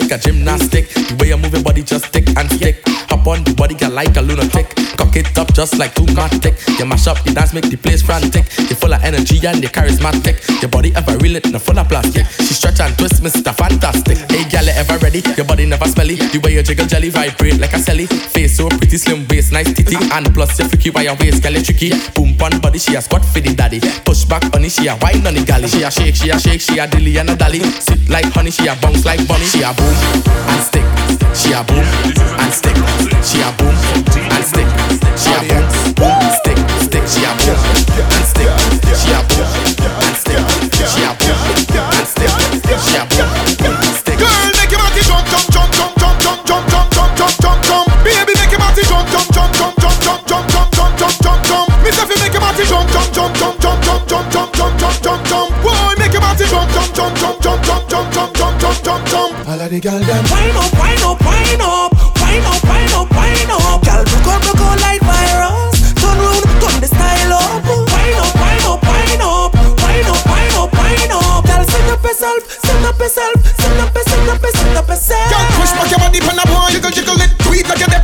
like 0.00 0.12
a 0.12 0.18
gymnastic. 0.18 0.88
The 0.88 1.16
way 1.20 1.28
you 1.28 1.36
move 1.36 1.52
your 1.52 1.62
body 1.62 1.82
just 1.82 2.06
stick 2.06 2.28
and 2.36 2.50
stick. 2.50 2.82
Hop 3.08 3.26
on 3.26 3.44
the 3.44 3.54
body, 3.54 3.74
girl 3.74 3.90
like 3.90 4.16
a 4.16 4.22
lunatic. 4.22 4.49
Cock 5.10 5.26
it 5.26 5.38
up 5.38 5.52
just 5.52 5.76
like 5.76 5.92
Tumatic. 5.94 6.54
You 6.78 6.86
mash 6.86 7.08
up, 7.08 7.18
you 7.26 7.34
dance, 7.34 7.52
make 7.52 7.68
the 7.68 7.76
place 7.76 8.00
frantic. 8.00 8.46
You 8.70 8.76
full 8.78 8.94
of 8.94 9.02
energy 9.02 9.44
and 9.44 9.60
you 9.60 9.68
charismatic. 9.68 10.38
Your 10.62 10.70
body 10.70 10.94
ever 10.94 11.18
real 11.18 11.34
it, 11.34 11.46
full 11.58 11.78
of 11.80 11.88
plastic. 11.88 12.26
She 12.38 12.54
stretch 12.54 12.78
and 12.78 12.96
twist, 12.96 13.20
Mr. 13.20 13.50
Fantastic. 13.50 14.18
Hey, 14.30 14.46
you 14.46 14.70
ever 14.70 14.98
ready? 15.02 15.18
Your 15.34 15.46
body 15.46 15.66
never 15.66 15.86
smelly. 15.86 16.14
The 16.14 16.38
way 16.38 16.54
you 16.54 16.62
jiggle 16.62 16.86
jelly 16.86 17.10
vibrate 17.10 17.58
like 17.58 17.72
a 17.72 17.82
celly. 17.82 18.06
Face 18.06 18.56
so 18.56 18.68
pretty, 18.68 18.98
slim 18.98 19.26
waist, 19.26 19.50
nice 19.50 19.74
titty. 19.74 19.96
And 19.98 20.32
plus 20.32 20.56
you 20.60 20.68
freaky 20.68 20.90
by 20.90 21.02
your 21.02 21.16
waist, 21.18 21.42
you 21.42 21.62
tricky. 21.62 21.90
Boom 22.14 22.38
on 22.38 22.60
body, 22.60 22.78
she 22.78 22.94
a 22.94 23.02
squat 23.02 23.24
for 23.24 23.40
the 23.40 23.52
daddy. 23.52 23.80
Push 24.06 24.26
back 24.26 24.44
honey, 24.54 24.68
she 24.68 24.86
a 24.86 24.94
wine 25.02 25.26
on 25.26 25.34
the 25.34 25.42
galley. 25.42 25.66
She 25.66 25.82
a 25.82 25.90
shake, 25.90 26.14
she 26.14 26.30
a 26.30 26.38
shake, 26.38 26.60
she 26.60 26.78
a 26.78 26.86
dilly 26.86 27.18
and 27.18 27.30
a 27.30 27.34
dally. 27.34 27.58
Sit 27.82 28.08
like 28.08 28.30
honey, 28.30 28.52
she 28.52 28.68
a 28.68 28.76
bounce 28.78 29.04
like 29.04 29.26
bunny. 29.26 29.44
She 29.44 29.62
a 29.62 29.74
boom 29.74 29.90
and 29.90 30.62
stick. 30.62 30.86
She 31.34 31.50
a 31.50 31.66
boom 31.66 31.82
and 31.82 32.54
stick. 32.54 32.78
She 33.26 33.42
a 33.42 33.50
boom 33.58 33.74
and 33.74 34.44
stick. 34.46 34.99
She 35.16 35.32
a 35.32 35.44
boom. 35.96 36.20
She 37.10 37.24
and. 37.26 37.40
She 37.40 37.56
and. 37.56 37.70
She 42.80 42.96
and. 42.96 43.10
She. 43.10 44.12
Girl, 44.20 44.48
make 44.56 44.70
your 44.70 44.80
body 44.80 45.02
jump, 45.02 45.26
jump, 45.30 45.46
jump, 45.50 45.70
jump, 45.74 45.94
jump, 45.98 46.20
jump, 46.20 46.44
jump, 46.46 46.66
jump, 46.70 46.90
jump, 46.92 47.16
jump, 47.16 47.34
jump, 47.40 47.60
jump. 47.64 47.86
Baby, 48.04 48.32
make 48.36 48.50
your 48.50 48.60
body 48.60 48.82
jump, 48.82 49.08
jump, 49.10 49.28
jump, 49.32 49.52
jump, 49.54 49.76
jump, 49.80 49.96
jump, 50.04 50.26
jump, 50.26 50.46
jump, 50.50 50.70
jump, 50.74 50.94
jump, 50.98 51.14
jump, 51.22 51.40
jump. 51.46 51.68
Make 51.82 52.32
your 52.32 52.40
body 52.40 52.64
jump, 52.64 52.88
jump, 52.90 53.10
jump, 53.14 53.34
jump, 53.34 53.54
jump, 53.56 54.04
jump, 54.10 54.30
jump, 54.30 54.30
jump, 54.30 54.52
jump, 54.54 54.78
jump, 54.78 54.96
jump, 55.02 55.20
jump. 55.26 55.50
Boy, 55.62 55.94
make 55.98 56.12
your 56.12 56.22
body 56.22 56.44
jump, 56.46 56.70
jump, 56.70 56.94
jump, 56.94 57.16
jump, 57.16 57.40
jump, 57.42 57.62
jump, 57.64 57.88
jump, 57.88 58.12
jump, 58.12 58.34
jump, 58.36 58.60
jump, 58.60 58.82
jump, 58.84 59.02
jump. 59.08 59.48
All 59.48 59.60
of 59.60 59.70
the 59.70 59.80
girl 59.80 59.98
them. 60.00 60.24
Wine 60.30 60.56
up, 60.56 60.72
wine 60.78 61.02
up, 61.02 61.20
wine 61.24 61.60
up, 61.60 61.89
wine 62.30 62.46
up, 62.46 62.62
up, 62.94 63.10
up. 63.50 63.82
Girl, 63.82 64.04
virus. 65.02 65.76
Turn 65.98 66.18
round, 66.18 66.44
turn 66.62 66.76
the 66.78 66.86
style 66.86 67.32
up. 67.34 67.64
Up, 67.66 67.90
up, 67.90 68.38
up, 68.60 68.78
up, 68.78 68.84
up, 68.84 69.56
up. 70.30 70.80
Girl, 71.46 71.64
up 71.90 72.04
yourself, 72.04 72.38
up 72.86 73.00
yourself, 73.00 73.34
up, 73.70 73.96
up, 73.96 74.78
up 74.78 74.88
yourself. 74.88 75.30
Girl, 75.30 75.46
push 75.58 75.72
back 75.74 75.90
your 75.90 75.98
body 75.98 76.20
board, 76.46 76.70
jiggle, 76.70 76.90
jiggle 76.90 77.20
it. 77.20 77.30
It 77.50 77.68
like 77.68 77.78
you're 77.78 77.90
the 77.90 78.00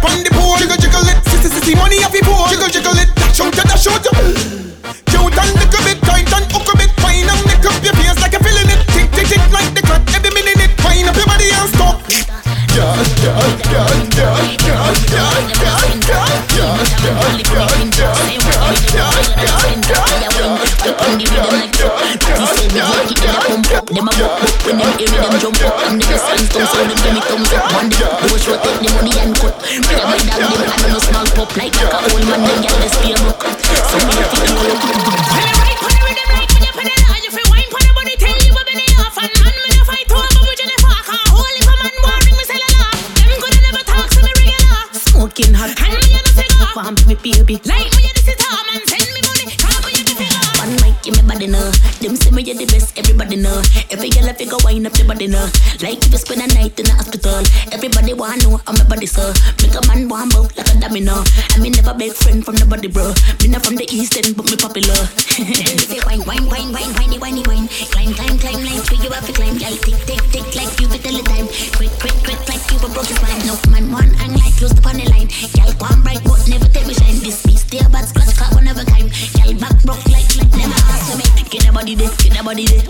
jiggle, 0.59 0.77
jiggle 0.77 1.07
it. 1.07 1.77
Money 1.77 2.03
off 2.03 2.13
your 2.13 2.25
pole, 2.25 2.47
jiggle, 2.49 2.69
jiggle 2.69 2.99
it. 2.99 4.66
up. 24.21 24.41
When 24.65 24.79
them 24.79 24.91
hear 24.97 25.09
me, 25.11 25.19
them 25.21 25.35
jump 25.41 25.61
up. 25.67 25.75
And 25.87 26.01
niggas 26.01 26.25
hands 26.25 26.49
down, 26.53 26.67
so 26.67 26.79
them 26.81 26.97
give 26.97 27.15
me 27.15 27.21
thumbs 27.27 27.53
up. 27.53 27.73
One 27.77 27.89
day, 27.89 28.09
boys 28.25 28.45
will 28.47 28.61
take 28.61 28.79
the 28.81 28.89
money 28.97 29.15
and 29.21 29.33
cut. 29.37 29.55
Bring 29.61 30.05
my 30.07 30.19
dog, 30.25 30.57
them 30.57 30.71
hand 30.71 30.85
on 30.87 30.97
a 30.97 31.01
small 31.01 31.27
pop. 31.37 31.51
Like 31.57 31.77
a 31.77 31.87
old 31.87 32.25
man, 32.25 32.41
them 32.41 32.59
get 32.65 32.77
less 32.81 32.97
pay 33.03 33.15
book. 33.21 33.41
So 33.41 33.97
we 34.01 34.13
have 34.17 34.31
to 34.33 34.39
do 34.47 34.55
all 34.57 35.61
right, 35.61 35.79
put 35.81 35.93
it 35.93 36.03
with 36.07 36.17
them 36.17 36.29
right, 36.33 36.49
put 36.49 36.63
it 36.65 36.73
with 36.77 36.87
them 36.87 37.01
right. 37.07 37.23
You 37.25 37.31
free 37.35 37.49
wine, 37.51 37.69
put 37.69 37.85
it 37.85 37.93
with 37.93 38.09
you 38.17 38.53
will 38.55 38.67
be 38.67 38.75
the 38.77 38.87
off. 39.05 39.17
And 39.21 39.33
man, 39.43 39.55
me 39.55 39.69
no 39.77 39.83
fight 39.85 40.09
over, 40.09 40.41
we 40.47 40.53
just 40.57 40.77
fuck. 40.81 41.05
Can't 41.05 41.29
hold 41.33 41.53
it, 41.53 41.65
me, 42.33 42.45
sell 42.47 42.57
a 42.57 42.71
lot. 42.81 42.97
Them 43.17 43.31
gonna 43.37 43.61
never 43.69 43.83
talk, 43.85 44.09
so 44.13 44.21
me 44.23 44.33
regular. 44.33 44.83
Smoking 44.97 45.53
hot, 45.53 45.73
and 45.77 45.93
me 45.93 46.17
and 46.17 46.25
a 46.25 46.33
cigar. 46.33 46.73
Warm 46.77 46.95
to 46.97 47.05
me, 47.05 47.17
baby. 47.21 47.61
Like 47.69 47.91
me, 47.99 48.09
this 48.17 48.29
is 48.33 48.41
home, 48.41 48.69
and 48.73 48.85
send 48.89 49.09
me 49.13 49.21
money. 49.25 49.51
Can't 49.57 49.81
go, 49.83 49.89
you 49.93 50.05
One 50.63 50.73
mic, 50.81 50.95
give 51.05 51.15
me 51.19 51.26
everybody 51.27 51.51
know. 51.51 51.71
Them 51.99 52.15
say 52.15 52.31
me 52.31 52.43
you 52.47 52.55
the 52.55 52.67
best, 52.71 52.97
everybody 52.97 53.35
know. 53.35 53.59
Every 53.91 54.11
girl 54.11 54.31
I 54.31 54.33
figure 54.33 54.63
wind 54.63 54.87
up 54.87 54.95
the 54.95 55.03
body 55.03 55.27
know. 55.27 55.43
Like 55.83 55.99
if 55.99 56.15
you 56.15 56.19
spend 56.23 56.39
a 56.39 56.47
night 56.55 56.79
in 56.79 56.87
the 56.87 56.95
hospital, 56.95 57.43
everybody 57.75 58.15
wanna 58.15 58.39
know 58.47 58.63
I'm 58.67 58.79
a 58.79 58.85
body 58.87 59.11
so. 59.11 59.35
Make 59.59 59.75
a 59.75 59.83
man 59.91 60.07
want 60.07 60.31
bout 60.31 60.55
like 60.55 60.71
a 60.71 60.79
domino. 60.79 61.27
I 61.51 61.59
mean 61.59 61.75
never 61.75 61.95
beg 61.99 62.15
friend 62.15 62.47
from 62.47 62.55
the 62.55 62.67
body 62.67 62.87
bro. 62.87 63.11
Me 63.43 63.51
not 63.51 63.67
from 63.67 63.75
the 63.75 63.91
east 63.91 64.15
end, 64.15 64.39
but 64.39 64.47
me 64.47 64.55
popular. 64.55 64.95
if 65.43 65.91
you 65.91 66.03
wine, 66.07 66.23
wine, 66.31 66.47
wine, 66.47 66.71
wine, 66.71 66.95
whiny, 66.95 67.19
whiny, 67.19 67.43
wine. 67.51 67.67
Climb, 67.91 68.15
climb, 68.15 68.39
climb, 68.39 68.63
like 68.63 68.87
where 68.87 69.03
you 69.03 69.11
have 69.11 69.27
to 69.27 69.35
climb. 69.35 69.59
Girl, 69.59 69.75
tick, 69.83 69.99
tick, 70.07 70.23
tick, 70.31 70.47
like 70.55 70.71
you 70.79 70.87
tell 70.95 71.11
the 71.11 71.27
time. 71.27 71.51
Quick, 71.75 71.91
quick, 71.99 72.17
quick, 72.23 72.39
like 72.47 72.63
you 72.71 72.79
a 72.79 72.89
broke 72.95 73.11
spine. 73.11 73.43
No 73.51 73.59
man 73.75 73.91
one 73.91 74.15
hang 74.15 74.39
like 74.39 74.55
close 74.63 74.79
upon 74.79 75.03
the 75.03 75.11
line. 75.11 75.27
Girl, 75.59 75.75
one 75.83 76.07
bright, 76.07 76.23
but 76.23 76.39
never 76.47 76.71
take 76.71 76.87
me 76.87 76.95
shine. 76.95 77.19
This 77.19 77.43
beast, 77.43 77.75
a 77.75 77.83
bad 77.91 78.07
scratch, 78.07 78.31
cut 78.39 78.55
one 78.55 78.71
of 78.71 78.79
a 78.79 78.87
kind. 78.87 79.11
Girl, 79.35 79.51
back 79.59 79.75
broke 79.83 80.07
like, 80.07 80.31
like 80.39 80.55
never 80.55 80.79
ask 80.95 81.16
me. 81.17 81.25
Get 81.51 81.65
the 81.65 81.73
body 81.73 81.95
there, 81.95 82.11
get 82.21 82.37
the 82.37 82.43
body 82.45 82.67
there. 82.67 82.85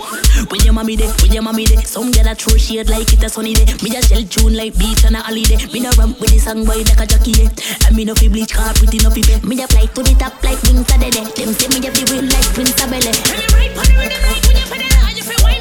When 0.51 0.61
your 0.63 0.75
mommy 0.75 0.97
there, 0.97 1.13
when 1.23 1.33
your 1.33 1.43
mommy 1.43 1.67
there. 1.67 1.83
Some 1.83 2.11
girl 2.11 2.29
a 2.29 2.35
throw 2.35 2.57
shade 2.59 2.91
like 2.91 3.13
it 3.13 3.23
a 3.23 3.29
sunny 3.29 3.55
day. 3.55 3.67
Me 3.83 3.91
just 3.91 4.11
shell 4.11 4.23
tune 4.25 4.55
like 4.57 4.77
beach 4.79 5.05
on 5.05 5.15
a 5.15 5.23
holiday. 5.23 5.57
Me 5.73 5.81
no 5.81 5.91
ramp 5.97 6.19
with 6.21 6.31
the 6.31 6.39
song 6.39 6.65
boy 6.65 6.83
like 6.83 7.01
a 7.01 7.07
jockey. 7.07 7.33
Yeah. 7.39 7.51
And 7.87 7.97
me 7.97 8.05
no 8.05 8.15
fi 8.15 8.29
bleach 8.29 8.53
car 8.53 8.75
pretty 8.75 8.99
no 8.99 9.11
fi 9.11 9.23
pay. 9.23 9.41
Me 9.47 9.57
just 9.57 9.73
fly 9.73 9.87
to 9.87 10.01
the 10.03 10.15
top 10.19 10.35
like 10.43 10.61
wings 10.67 10.87
the 10.87 10.97
day. 10.99 11.25
Them 11.25 11.55
say 11.55 11.69
me 11.71 11.79
just 11.81 11.95
fi 11.97 12.05
win 12.13 12.29
like 12.29 12.49
Prince 12.55 12.75
Bel-Air. 12.77 13.17
When 13.31 13.39
you 13.41 13.49
ride 13.55 13.73
the 13.75 13.83
rhythm 13.97 14.23
like 14.27 14.45
when 14.47 14.57
you 14.57 14.67
it 14.67 14.95
on, 15.01 15.17
you 15.17 15.25
wine 15.43 15.55
pon 15.55 15.56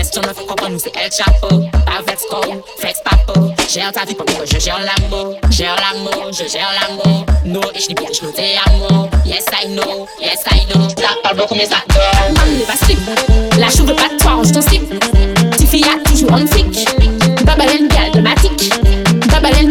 Question 0.00 0.22
ne 0.22 0.28
fait 0.28 0.70
nous 0.70 0.78
c'est 0.78 0.96
El 0.96 1.12
Chapo. 1.12 1.68
Avec 1.86 2.18
Score, 2.18 2.56
Flex 2.78 3.02
Papo. 3.04 3.52
Gère 3.68 3.92
ta 3.92 4.06
vie 4.06 4.14
pendant 4.14 4.32
que 4.32 4.46
je 4.46 4.58
gère 4.58 4.78
l'amour. 4.78 5.36
Gère 5.50 5.76
l'amour, 5.76 6.32
je 6.32 6.48
gère 6.48 6.70
l'amour. 6.80 7.26
No, 7.44 7.60
ich 7.74 7.86
liebe 7.86 8.06
dich, 8.06 8.22
nur 8.22 8.32
der 8.32 8.62
Amour. 8.64 9.10
Yes, 9.26 9.44
I 9.52 9.66
know, 9.66 10.08
yes, 10.18 10.40
I 10.50 10.64
know. 10.72 10.88
T'as 10.96 11.28
pas 11.28 11.34
beaucoup, 11.34 11.54
mais 11.54 11.66
ça 11.66 11.76
donne. 11.90 12.34
Maman 12.34 12.50
ne 12.50 12.64
va 12.64 12.76
slip. 12.76 12.98
La 13.58 13.68
chou 13.68 13.84
veut 13.84 13.94
pas 13.94 14.08
de 14.08 14.16
toi, 14.16 14.36
range 14.36 14.52
ton 14.52 14.62
slip. 14.62 14.88
Petite 15.50 15.84
a 15.84 16.08
toujours 16.08 16.32
en 16.32 16.46
flic. 16.46 16.86
Babalen, 17.44 17.86
gal, 17.88 18.10
dramatique. 18.10 18.72
Babalen, 19.30 19.70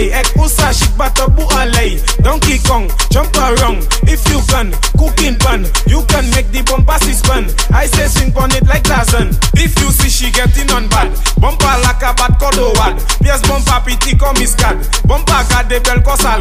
play. 0.00 0.12
Egg 0.12 0.26
usa, 0.36 0.72
she 0.72 0.86
butter 0.96 1.28
bualay. 1.28 2.00
Donkey 2.22 2.58
Kong, 2.66 2.88
jump 3.10 3.34
around. 3.36 3.86
If 4.08 4.24
you 4.28 4.40
can, 4.48 4.72
cooking 4.96 5.36
pan, 5.38 5.64
you 5.86 6.04
can 6.08 6.24
make 6.30 6.48
the 6.52 6.62
bumper 6.64 6.98
suspend. 7.04 7.54
I 7.72 7.86
say 7.86 8.08
swing 8.08 8.36
on 8.36 8.50
it 8.52 8.66
like 8.66 8.84
Tarzan. 8.84 9.28
If 9.54 9.78
you 9.80 9.90
see 9.90 10.08
she 10.08 10.30
getting 10.30 10.70
on 10.72 10.88
bad, 10.88 11.12
bumper 11.40 11.74
like 11.84 12.02
a 12.02 12.12
bad 12.16 12.38
cordowad. 12.40 12.96
Yes, 13.22 13.40
bumper 13.46 13.80
pity 13.84 14.16
come 14.16 14.36
is 14.38 14.54
cad. 14.54 14.78
Bumper 15.06 15.40
got 15.50 15.68
the 15.68 15.80
bell 15.80 16.00
cause 16.02 16.24
a. 16.24 16.40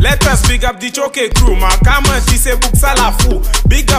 Let 0.00 0.24
us 0.26 0.46
big 0.46 0.64
up 0.64 0.80
the 0.80 0.90
choke 0.90 1.34
crew, 1.34 1.56
ma. 1.56 1.70
Come 1.84 2.06
and 2.06 2.22
see 2.24 2.36
say 2.36 2.54
books 2.56 2.82
la 2.82 3.10
fou. 3.10 3.42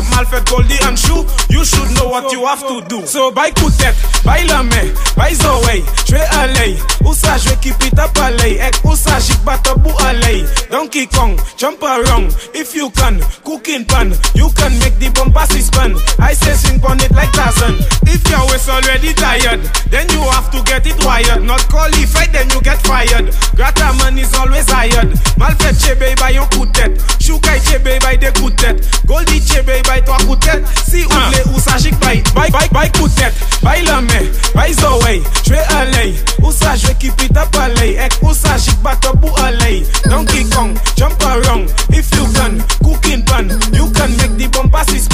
Cap 0.01 0.25
Malfet, 0.25 0.45
Goldie 0.49 0.77
and 0.83 0.97
Shoe, 0.97 1.25
you 1.49 1.63
should 1.63 1.91
know 1.95 2.09
what 2.09 2.31
you 2.31 2.45
have 2.45 2.65
to 2.67 2.81
do. 2.87 3.05
So 3.05 3.31
buy 3.31 3.51
Koutet, 3.51 3.93
buy 4.23 4.43
Lame, 4.47 4.93
buy 5.15 5.33
Zoé, 5.33 5.83
tu 6.05 6.15
es 6.15 6.27
allé. 6.37 6.77
Où 7.03 7.13
ça 7.13 7.37
je 7.37 7.49
up 7.49 7.59
pite 7.61 7.99
Ek 7.99 8.13
palais, 8.13 8.53
et 8.53 8.87
où 8.87 8.95
ça 8.95 9.19
chic 9.19 9.39
batabou 9.43 9.91
allé. 10.05 10.45
Donkey 10.71 11.07
Kong, 11.07 11.39
jump 11.57 11.83
around, 11.83 12.31
if 12.53 12.73
you 12.75 12.89
can, 12.91 13.19
cooking 13.43 13.85
pan, 13.85 14.11
you 14.33 14.49
can 14.55 14.71
make 14.79 14.97
the 14.99 15.09
bomb 15.13 15.31
pass. 15.33 15.51
I 15.51 16.33
say 16.33 16.53
swing 16.55 16.81
on 16.85 16.99
it 16.99 17.11
like 17.11 17.31
Tarzan. 17.33 17.75
If 18.07 18.27
your 18.29 18.45
waist 18.47 18.69
already 18.69 19.13
tired, 19.13 19.61
then 19.89 20.09
you 20.09 20.21
have 20.31 20.49
to 20.51 20.63
get 20.63 20.85
it 20.85 20.97
wired. 21.03 21.43
Not 21.43 21.67
qualified, 21.69 22.31
then 22.31 22.49
you 22.49 22.61
get 22.61 22.81
fired. 22.85 23.33
Grata 23.55 23.93
man 23.99 24.17
is 24.17 24.33
always 24.35 24.69
hired. 24.69 25.11
Malfet 25.37 25.75
chebe 25.77 26.17
by 26.19 26.29
your 26.29 26.45
Koutet, 26.45 26.97
Shukai 27.19 27.59
chebe 27.59 27.99
by 28.01 28.15
the 28.15 28.31
Koutet, 28.37 28.79
Goldie 29.05 29.39
chebe 29.39 29.83
by 29.85 29.90
bay 29.91 30.01
3 30.07 30.23
kou 30.25 30.39
tèt 30.47 30.63
Si 30.87 31.03
ou 31.05 31.21
vle 31.27 31.43
ou 31.51 31.63
sa 31.63 31.77
jik 31.81 31.99
bay 31.99 32.23
Bay, 32.31 32.49
bay, 32.55 32.71
bay 32.71 32.91
kou 32.97 33.11
tèt 33.19 33.35
Bay 33.61 33.83
la 33.87 33.99
men, 34.07 34.31
bay 34.55 34.71
zowey 34.79 35.19
Jwe 35.43 35.59
aley, 35.81 36.15
ou 36.41 36.55
sa 36.55 36.77
jwe 36.79 36.95
ki 37.03 37.11
pita 37.19 37.45
paley 37.51 37.97
Ek 38.07 38.15
ou 38.23 38.35
sa 38.37 38.55
jik 38.61 38.79
batop 38.85 39.27
ou 39.27 39.35
aley 39.45 39.83
Donkey 40.09 40.43
Kong, 40.49 40.77
jump 40.95 41.21
around. 41.23 41.71
If 41.89 42.11
you 42.15 42.25
can, 42.33 42.59
cooking 42.83 43.23
pan. 43.23 43.49
You 43.73 43.89
can 43.91 44.15
make 44.17 44.35
the 44.37 44.49
bomb 44.51 44.69
pass 44.69 44.91
his 44.91 45.07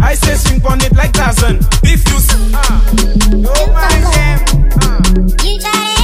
I 0.00 0.14
say 0.14 0.34
swing 0.36 0.60
pon 0.60 0.80
it 0.80 0.94
like 0.94 1.12
Tarzan. 1.12 1.58
If 1.82 2.06
you... 2.08 2.18
Uh, 2.54 3.50
oh 3.50 3.72
my 3.72 3.88
damn 4.12 4.40
uh. 4.80 5.42
You 5.42 5.60
got 5.60 5.98
it. 5.98 6.03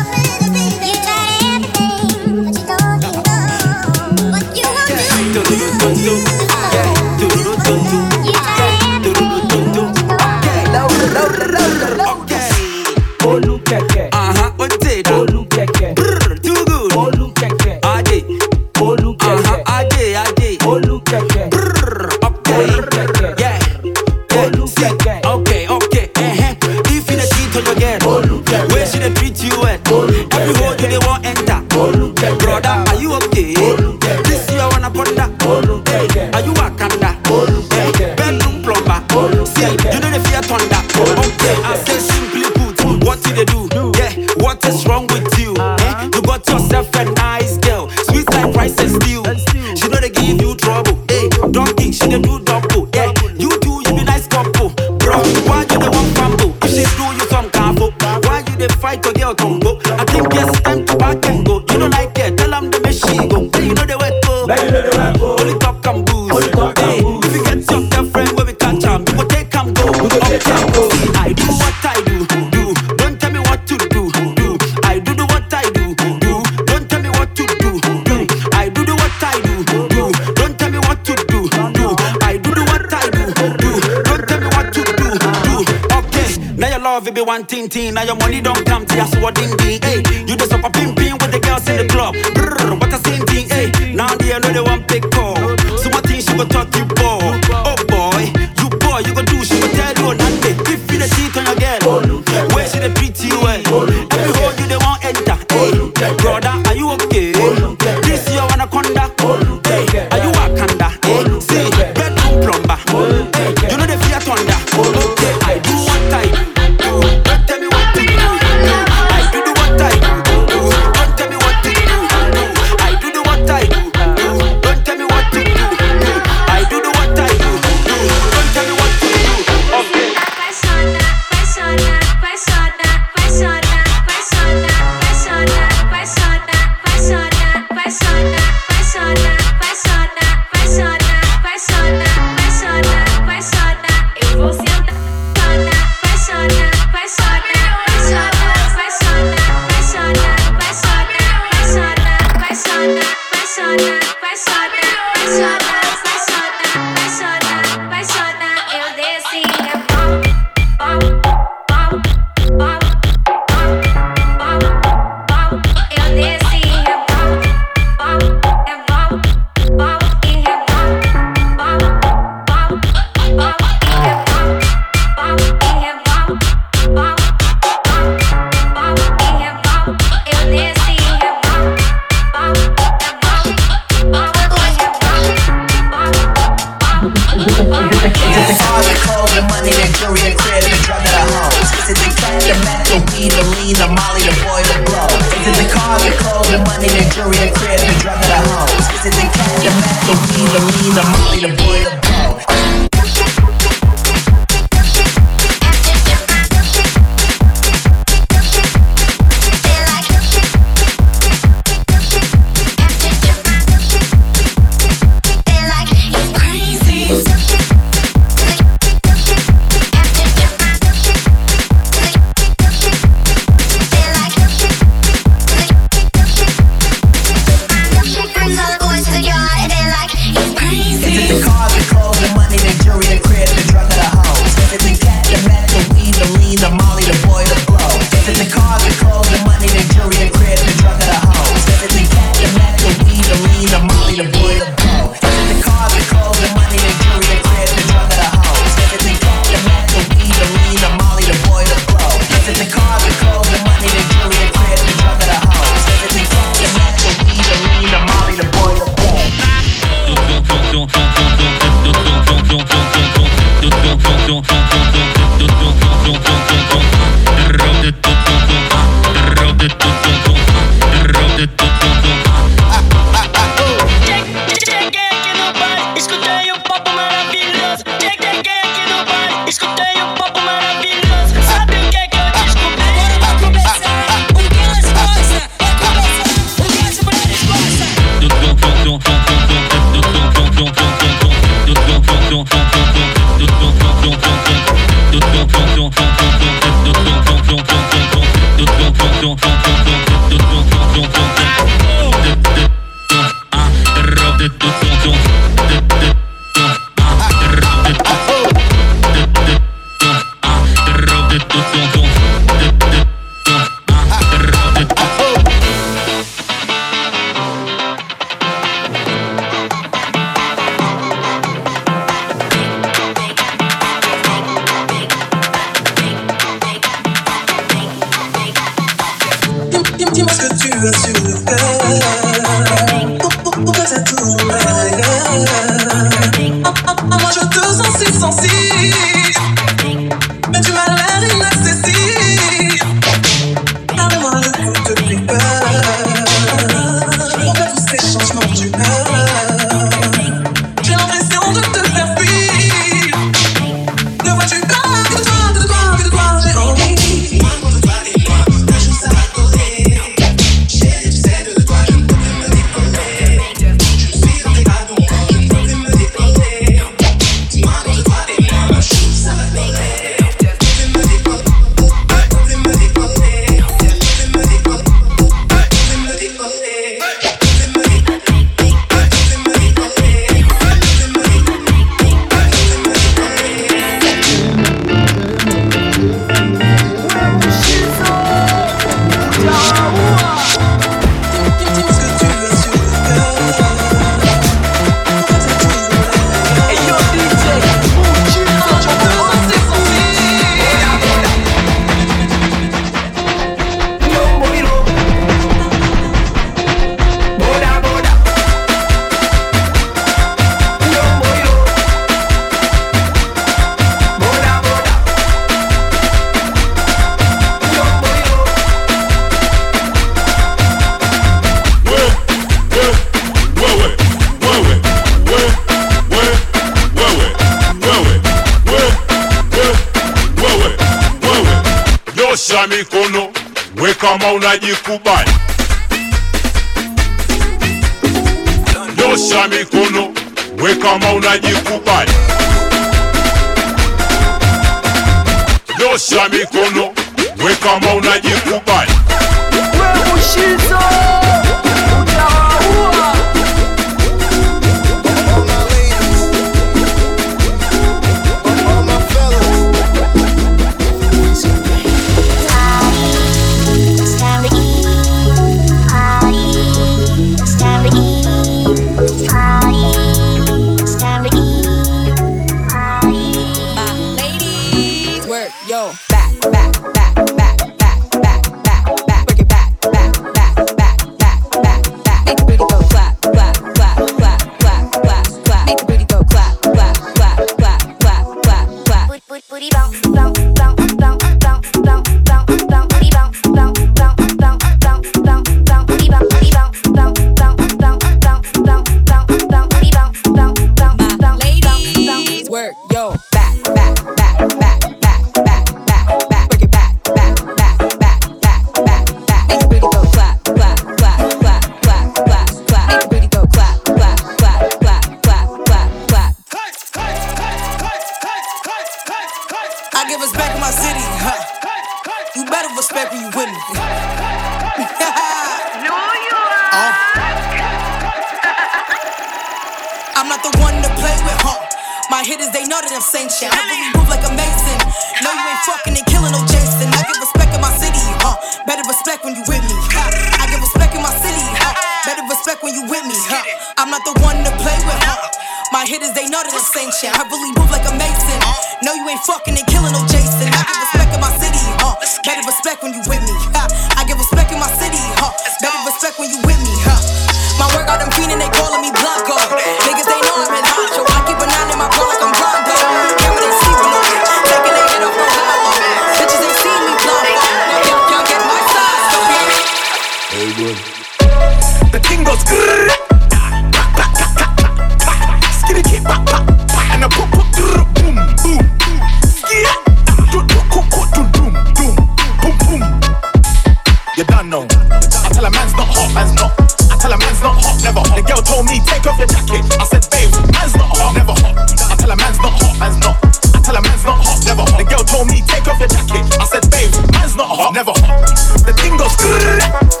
Hot, 587.71 587.83
never 587.83 587.99
hot. 587.99 588.15
The 588.15 588.23
girl 588.23 588.41
told 588.43 588.65
me 588.67 588.79
take 588.85 589.05
off 589.07 589.17
your 589.17 589.27
jacket. 589.27 589.63
I 589.79 589.85
said 589.85 590.03
babe, 590.11 590.31
man's 590.51 590.75
not 590.75 590.91
hot, 590.97 591.15
never 591.15 591.33
hot. 591.33 591.55
I 591.91 591.95
tell 591.95 592.11
a 592.11 592.15
man's 592.15 592.39
not 592.39 592.53
hot, 592.59 592.75
man's 592.79 592.99
not. 592.99 593.15
I 593.55 593.59
tell 593.63 593.75
a 593.75 593.81
man's 593.81 594.03
not 594.03 594.19
hot, 594.19 594.39
never 594.45 594.63
hot. 594.63 594.77
The 594.77 594.87
girl 594.87 595.03
told 595.03 595.27
me 595.27 595.41
take 595.47 595.67
off 595.67 595.79
your 595.79 595.87
jacket. 595.87 596.25
I 596.39 596.45
said 596.45 596.65
babe, 596.71 596.91
man's 597.11 597.35
not 597.35 597.47
hot, 597.47 597.73
never 597.73 597.91
hot. 597.95 598.27
The 598.65 598.73
thing 598.75 598.97
goes 598.97 599.15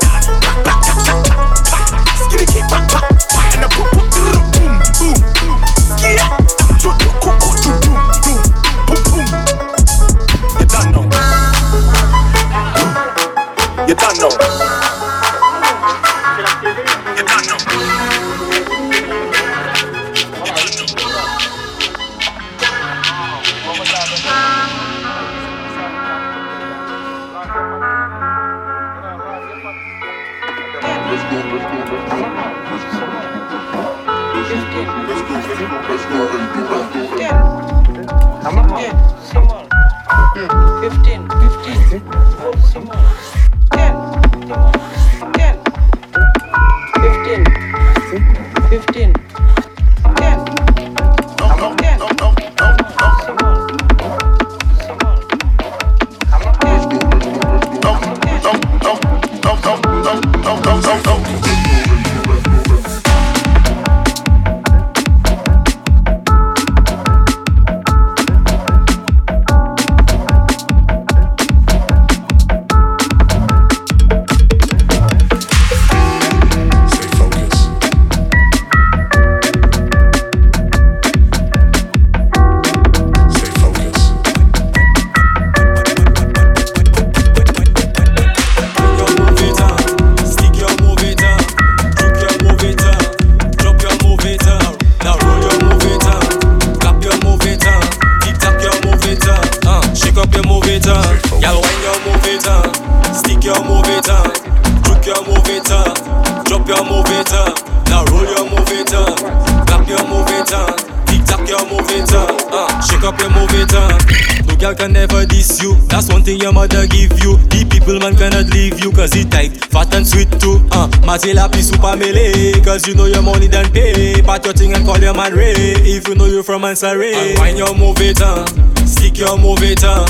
uh, 113.03 113.11
shake 113.11 113.13
up 113.13 113.19
your 113.19 113.29
it 113.53 113.73
up. 113.73 114.47
No 114.47 114.55
girl 114.55 114.75
can 114.75 114.93
never 114.93 115.25
diss 115.25 115.61
you. 115.61 115.75
That's 115.87 116.09
one 116.09 116.23
thing 116.23 116.39
your 116.39 116.53
mother 116.53 116.87
give 116.87 117.11
you. 117.19 117.37
The 117.49 117.65
people 117.69 117.99
man 117.99 118.15
cannot 118.15 118.47
leave 118.53 118.79
you 118.79 118.91
cause 118.91 119.15
it 119.15 119.31
tight, 119.31 119.57
fat 119.65 119.93
and 119.95 120.05
sweet 120.05 120.29
too. 120.39 120.61
Uh, 120.71 120.87
Matela 121.03 121.51
pi 121.51 121.61
super 121.61 121.95
melee 121.97 122.61
cause 122.63 122.87
you 122.87 122.95
know 122.95 123.05
your 123.05 123.21
money 123.21 123.47
done 123.47 123.71
pay. 123.71 124.21
Pat 124.21 124.45
your 124.45 124.53
thing 124.53 124.73
and 124.73 124.85
call 124.85 124.99
your 124.99 125.13
man 125.13 125.33
Ray 125.33 125.53
if 125.85 126.07
you 126.07 126.15
know 126.15 126.25
you 126.25 126.43
from 126.43 126.61
Ansari. 126.63 127.13
And 127.13 127.39
wind 127.39 127.57
your 127.57 127.73
it 128.01 128.21
uh, 128.21 128.45
stick 128.85 129.17
your 129.17 129.37
it 129.63 129.83
uh, 129.83 130.05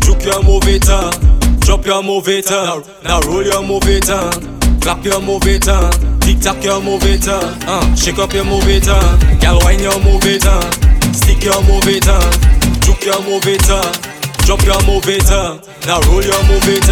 juke 0.00 0.24
your 0.24 0.42
it 0.68 0.88
uh, 0.88 1.10
drop 1.60 1.84
your 1.84 2.02
move 2.02 2.28
it 2.28 2.50
uh, 2.50 2.80
now 3.02 3.20
roll 3.22 3.42
your 3.42 3.62
it 3.88 4.08
uh, 4.08 4.30
clap 4.80 5.04
your 5.04 5.20
it 5.46 5.66
uh, 5.66 5.90
tick 6.20 6.40
tock 6.40 6.62
your 6.62 6.80
move 6.80 7.02
it 7.04 7.26
uh, 7.26 7.40
uh, 7.66 7.94
shake 7.96 8.18
up 8.18 8.32
your 8.32 8.44
it 8.68 8.86
uh, 8.86 9.16
girl 9.40 9.58
wind 9.64 9.80
your 9.82 9.98
uh, 10.46 10.62
stick 10.70 10.85
your 11.46 11.62
move 11.62 11.86
it 11.86 12.02
juke 12.82 13.06
your 13.06 13.22
move 13.22 13.46
it 13.46 13.62
drop 14.42 14.62
your 14.66 14.82
move 14.82 15.06
it 15.06 15.30
now 15.86 16.00
roll 16.10 16.22
your 16.22 16.42
move 16.50 16.66
it 16.66 16.82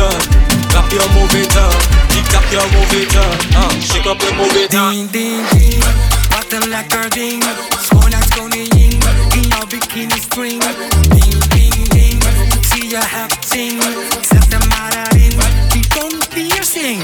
clap 0.70 0.86
your 0.92 1.08
move 1.10 1.34
it 1.34 1.50
uh, 1.58 1.70
tick 2.08 2.52
your 2.54 2.62
move 2.70 2.94
it 2.94 3.16
uh, 3.16 3.80
shake 3.80 4.06
up 4.06 4.20
your 4.22 4.34
move 4.36 4.54
it. 4.54 4.70
Ding 4.70 5.10
ding 5.10 5.48
ding, 5.50 5.84
wat 6.30 6.46
een 6.48 6.68
lekker 6.68 7.10
ding. 7.10 7.44
Schoon 7.82 8.14
als 8.14 8.28
koningin, 8.38 8.98
in 9.32 9.42
jouw 9.48 9.66
bikini 9.68 10.20
string. 10.20 10.62
Ding 11.08 11.44
ding 11.48 11.88
ding, 11.88 12.22
zie 12.60 12.88
je 12.88 13.00
hebt 13.00 13.46
zin. 13.48 13.80
Zet 14.20 14.46
hem 14.48 14.68
maar 14.68 15.06
erin, 15.10 15.38
die 15.68 15.86
tong 15.88 16.28
piercing. 16.28 17.02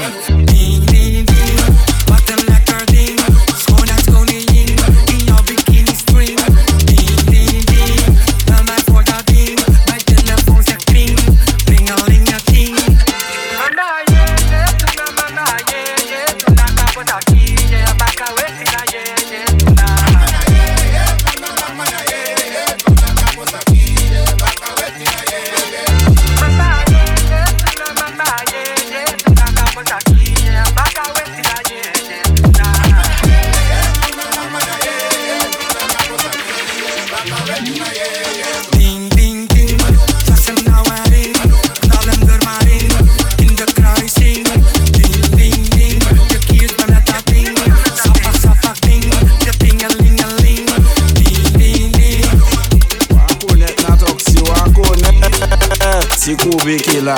Ti 56.31 56.37
koube 56.37 56.77
ke 56.77 57.01
la 57.03 57.15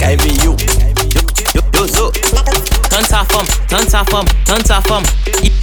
Kaive 0.00 0.32
yo 0.44 0.56
Yo 1.54 1.60
yo 1.74 1.86
yo 1.94 2.10
Tan 2.88 3.04
sa 3.04 3.22
fom, 3.28 3.44
tan 3.68 3.84
sa 3.90 4.02
fom, 4.04 4.24
tan 4.46 4.64
sa 4.64 4.80
fom 4.80 5.55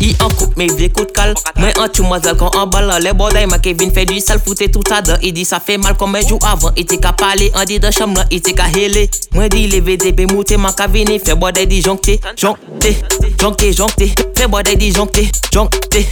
I 0.00 0.12
an 0.20 0.30
koup 0.36 0.56
me 0.56 0.66
vle 0.68 0.88
kout 0.92 1.12
kal 1.16 1.32
Mwen 1.56 1.78
an 1.80 1.88
chou 1.92 2.04
mazel 2.08 2.36
kon 2.36 2.52
an 2.58 2.68
bal 2.70 2.90
Le 3.02 3.12
boday 3.16 3.46
ma 3.48 3.58
Kevin 3.58 3.92
fe 3.94 4.04
du 4.04 4.20
sal 4.20 4.40
Foute 4.44 4.70
tout 4.72 4.84
sa 4.88 5.00
dan 5.00 5.16
Il 5.22 5.32
di 5.32 5.44
sa 5.44 5.60
fe 5.60 5.78
mal 5.78 5.96
kon 5.96 6.10
men 6.12 6.26
jou 6.26 6.38
avan 6.44 6.76
I 6.76 6.84
te 6.84 6.98
ka 7.00 7.14
pale 7.16 7.48
An 7.54 7.64
di 7.68 7.78
dan 7.80 7.92
cham 7.96 8.14
lan 8.14 8.28
I 8.30 8.40
te 8.44 8.52
ka 8.56 8.68
hele 8.74 9.06
Mwen 9.34 9.48
di 9.52 9.66
leve 9.72 9.96
de 10.02 10.12
pe 10.12 10.26
moute 10.28 10.58
Man 10.60 10.74
ka 10.76 10.86
vini 10.86 11.18
fe 11.18 11.34
boday 11.34 11.66
di 11.66 11.80
jonkte 11.80 12.18
Jonkte 12.36 12.92
Jonkte 13.40 13.72
jonkte 13.72 14.10
Fe 14.36 14.48
boday 14.52 14.76
di 14.76 14.92
jonkte 14.92 15.24
Jonkte 15.52 16.04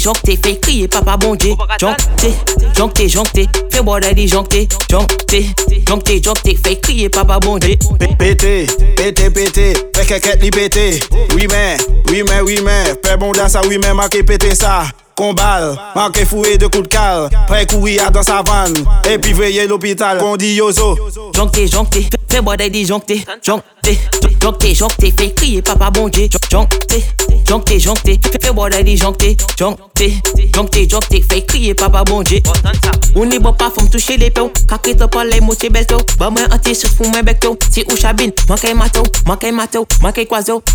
Jonkte 0.00 0.88
papa 0.88 1.16
bonje 1.16 1.56
Jonkte 1.78 2.32
Jonkte 2.76 3.08
jonkte 3.08 3.46
Fe 3.70 3.82
boday 3.82 4.14
di 4.14 4.26
jonkte 4.26 4.66
Jonkte 4.88 5.44
Jonkte 5.86 6.20
jonkte 6.20 6.56
Fe 6.56 6.76
kriye 6.80 7.08
papa 7.08 7.38
bonje 7.38 7.76
Pete 8.18 8.66
Pete 8.96 9.30
pete 9.30 9.72
Fe 9.92 10.04
keket 10.08 10.42
li 10.42 10.50
pete 10.50 10.88
Oui 11.36 11.46
men 11.46 11.76
Oui 12.08 12.22
men 12.22 12.42
oui 12.42 12.60
men 12.64 13.01
Pè 13.02 13.16
bon 13.18 13.32
dans 13.32 13.48
sa 13.48 13.62
oui 13.66 13.78
men 13.78 13.96
ma 13.98 14.08
ke 14.12 14.22
pete 14.26 14.54
sa 14.56 14.84
Kombal, 15.18 15.74
ma 15.94 16.06
ke 16.14 16.24
fouye 16.24 16.56
de 16.58 16.70
kou 16.72 16.86
de 16.86 16.88
kal 16.88 17.28
Pre 17.50 17.60
koui 17.68 17.98
a 18.00 18.08
dans 18.10 18.24
sa 18.24 18.40
van 18.46 18.72
Epi 19.10 19.34
veye 19.36 19.66
l'opital 19.68 20.18
Kondi 20.22 20.54
yozo 20.56 20.94
Jonkte, 21.34 21.66
jonkte, 21.68 22.06
fe 22.30 22.40
boday 22.40 22.70
di 22.72 22.86
jonkte 22.88 23.20
Jonkte 23.42 23.71
joncté, 23.82 23.98
joncté, 24.40 24.74
joncté. 24.74 25.14
Fait 25.16 25.30
crier 25.34 25.62
papa 25.62 25.90
bon 25.90 26.08
Dieu, 26.08 26.28
joncté, 26.50 27.02
joncté. 27.80 28.20
Fais 28.40 28.50
joncté, 28.96 28.96
joncté, 28.96 29.36
joncté, 30.54 30.88
joncté. 30.88 31.24
Fait 31.28 31.42
crier 31.42 31.74
papa 31.74 32.04
bon 32.04 32.22
Dieu. 32.22 32.40
On 33.14 33.26
bon 33.26 33.52
pas 33.52 33.70
femme 33.70 33.88
toucher 33.90 34.16
les 34.16 34.30
peaux, 34.30 34.50
kakrit 34.68 34.94
pas 34.94 35.24
les 35.24 35.40
mots 35.40 35.54
belle 35.70 35.86
tôt. 35.86 35.98
Bah 36.18 36.30
moi 36.30 36.42
anti 36.50 36.74
sur 36.74 36.88
fou 36.88 37.04
moi 37.04 37.22
bec. 37.22 37.44
Si 37.70 37.84
ou 37.90 37.96
chabine, 37.96 38.32
moi 38.48 38.56
kay 38.56 38.74
mato, 38.74 39.02
moi 39.26 39.36
kay 39.36 39.52
mato, 39.52 39.86
moi 40.00 40.12
kay. 40.12 40.26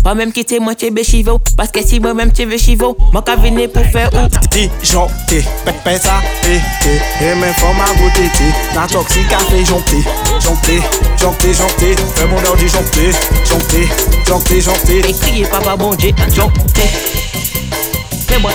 Pas 0.04 0.14
même 0.14 0.32
quitter 0.32 0.60
moi 0.60 0.74
t'es 0.74 0.90
béchivo, 0.90 1.40
parce 1.56 1.70
que 1.70 1.84
si 1.84 1.98
moi 1.98 2.14
même 2.14 2.30
t'es 2.30 2.46
béchivo, 2.46 2.96
moi 3.12 3.22
kay 3.22 3.36
venir 3.36 3.70
pour 3.70 3.84
faire 3.86 4.10
ou. 4.12 4.28
Pépé 5.28 5.98
ça, 5.98 6.20
pété, 6.42 7.00
et 7.20 7.34
même 7.34 7.54
forme 7.54 7.80
à 7.80 7.92
goûter, 7.94 8.30
la 8.74 8.86
toxique 8.86 9.28
café 9.28 9.64
jonté, 9.64 9.96
jonté, 10.40 10.80
jonté, 11.20 11.54
jonté, 11.54 11.96
fais 12.14 12.26
mon 12.26 12.40
du 12.56 12.68
jonté, 12.98 13.10
jonté, 13.44 13.88
jonté, 14.26 14.60
jonté. 14.60 15.02
Fait 15.02 15.12
crier 15.12 15.46
papa 15.46 15.76
bon 15.76 15.94
Dieu, 15.94 16.12
joncté. 16.34 16.82
Fais 18.26 18.38
moi. 18.38 18.50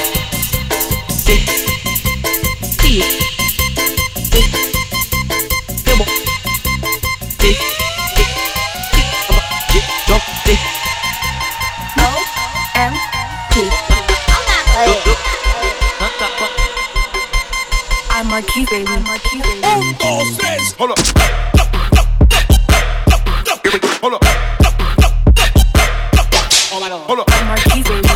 Té. 1.26 1.40
Crier. 2.78 3.04
Té. 4.32 4.44
Fais 5.86 5.96
moi. 5.96 6.06
Té. 7.38 7.58
Té. 8.16 8.24
Papa 9.28 9.42
Dieu, 9.72 9.82
joncté. 10.08 10.60
I'm 18.16 18.28
Marquis, 18.30 18.66
baby. 18.66 18.86
I'm 18.88 19.04
Marquis, 19.04 19.42
baby. 19.42 19.62
Oh, 20.02 20.24
Hold 20.78 20.92
up. 20.92 21.00
Hold 21.58 21.98
up. 21.98 22.08
Hold 24.02 24.14
up. 24.16 24.33
Marquis, 26.74 26.90
baby. 26.90 27.28
I'm 27.30 27.48
Marquis, 27.48 28.13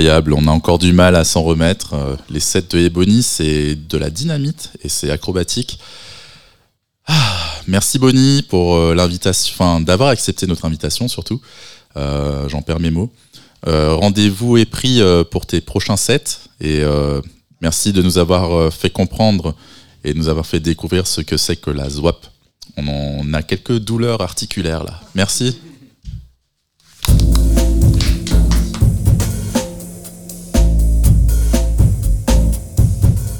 On 0.00 0.46
a 0.46 0.50
encore 0.52 0.78
du 0.78 0.92
mal 0.92 1.16
à 1.16 1.24
s'en 1.24 1.42
remettre. 1.42 1.94
Euh, 1.94 2.14
Les 2.30 2.38
sets 2.38 2.62
de 2.70 2.78
Ebony, 2.78 3.22
c'est 3.22 3.74
de 3.74 3.98
la 3.98 4.10
dynamite 4.10 4.70
et 4.84 4.88
c'est 4.88 5.10
acrobatique. 5.10 5.80
Ah, 7.06 7.36
merci 7.66 7.98
Bonnie 7.98 8.42
pour 8.42 8.76
euh, 8.76 8.94
l'invitation, 8.94 9.52
enfin 9.54 9.80
d'avoir 9.80 10.10
accepté 10.10 10.46
notre 10.46 10.64
invitation 10.66 11.08
surtout. 11.08 11.40
Euh, 11.96 12.48
J'en 12.48 12.62
perds 12.62 12.80
mes 12.80 12.90
mots. 12.90 13.10
Rendez-vous 13.66 14.56
est 14.56 14.70
pris 14.70 15.00
pour 15.32 15.44
tes 15.44 15.60
prochains 15.60 15.96
sets 15.96 16.38
et 16.60 16.80
merci 17.60 17.92
de 17.92 18.02
nous 18.02 18.16
avoir 18.16 18.72
fait 18.72 18.88
comprendre 18.88 19.56
et 20.04 20.12
de 20.14 20.18
nous 20.18 20.28
avoir 20.28 20.46
fait 20.46 20.60
découvrir 20.60 21.08
ce 21.08 21.22
que 21.22 21.36
c'est 21.36 21.56
que 21.56 21.70
la 21.72 21.90
ZWAP. 21.90 22.24
On 22.76 23.34
a 23.34 23.42
quelques 23.42 23.78
douleurs 23.80 24.20
articulaires 24.20 24.84
là. 24.84 25.00
Merci. 25.16 25.58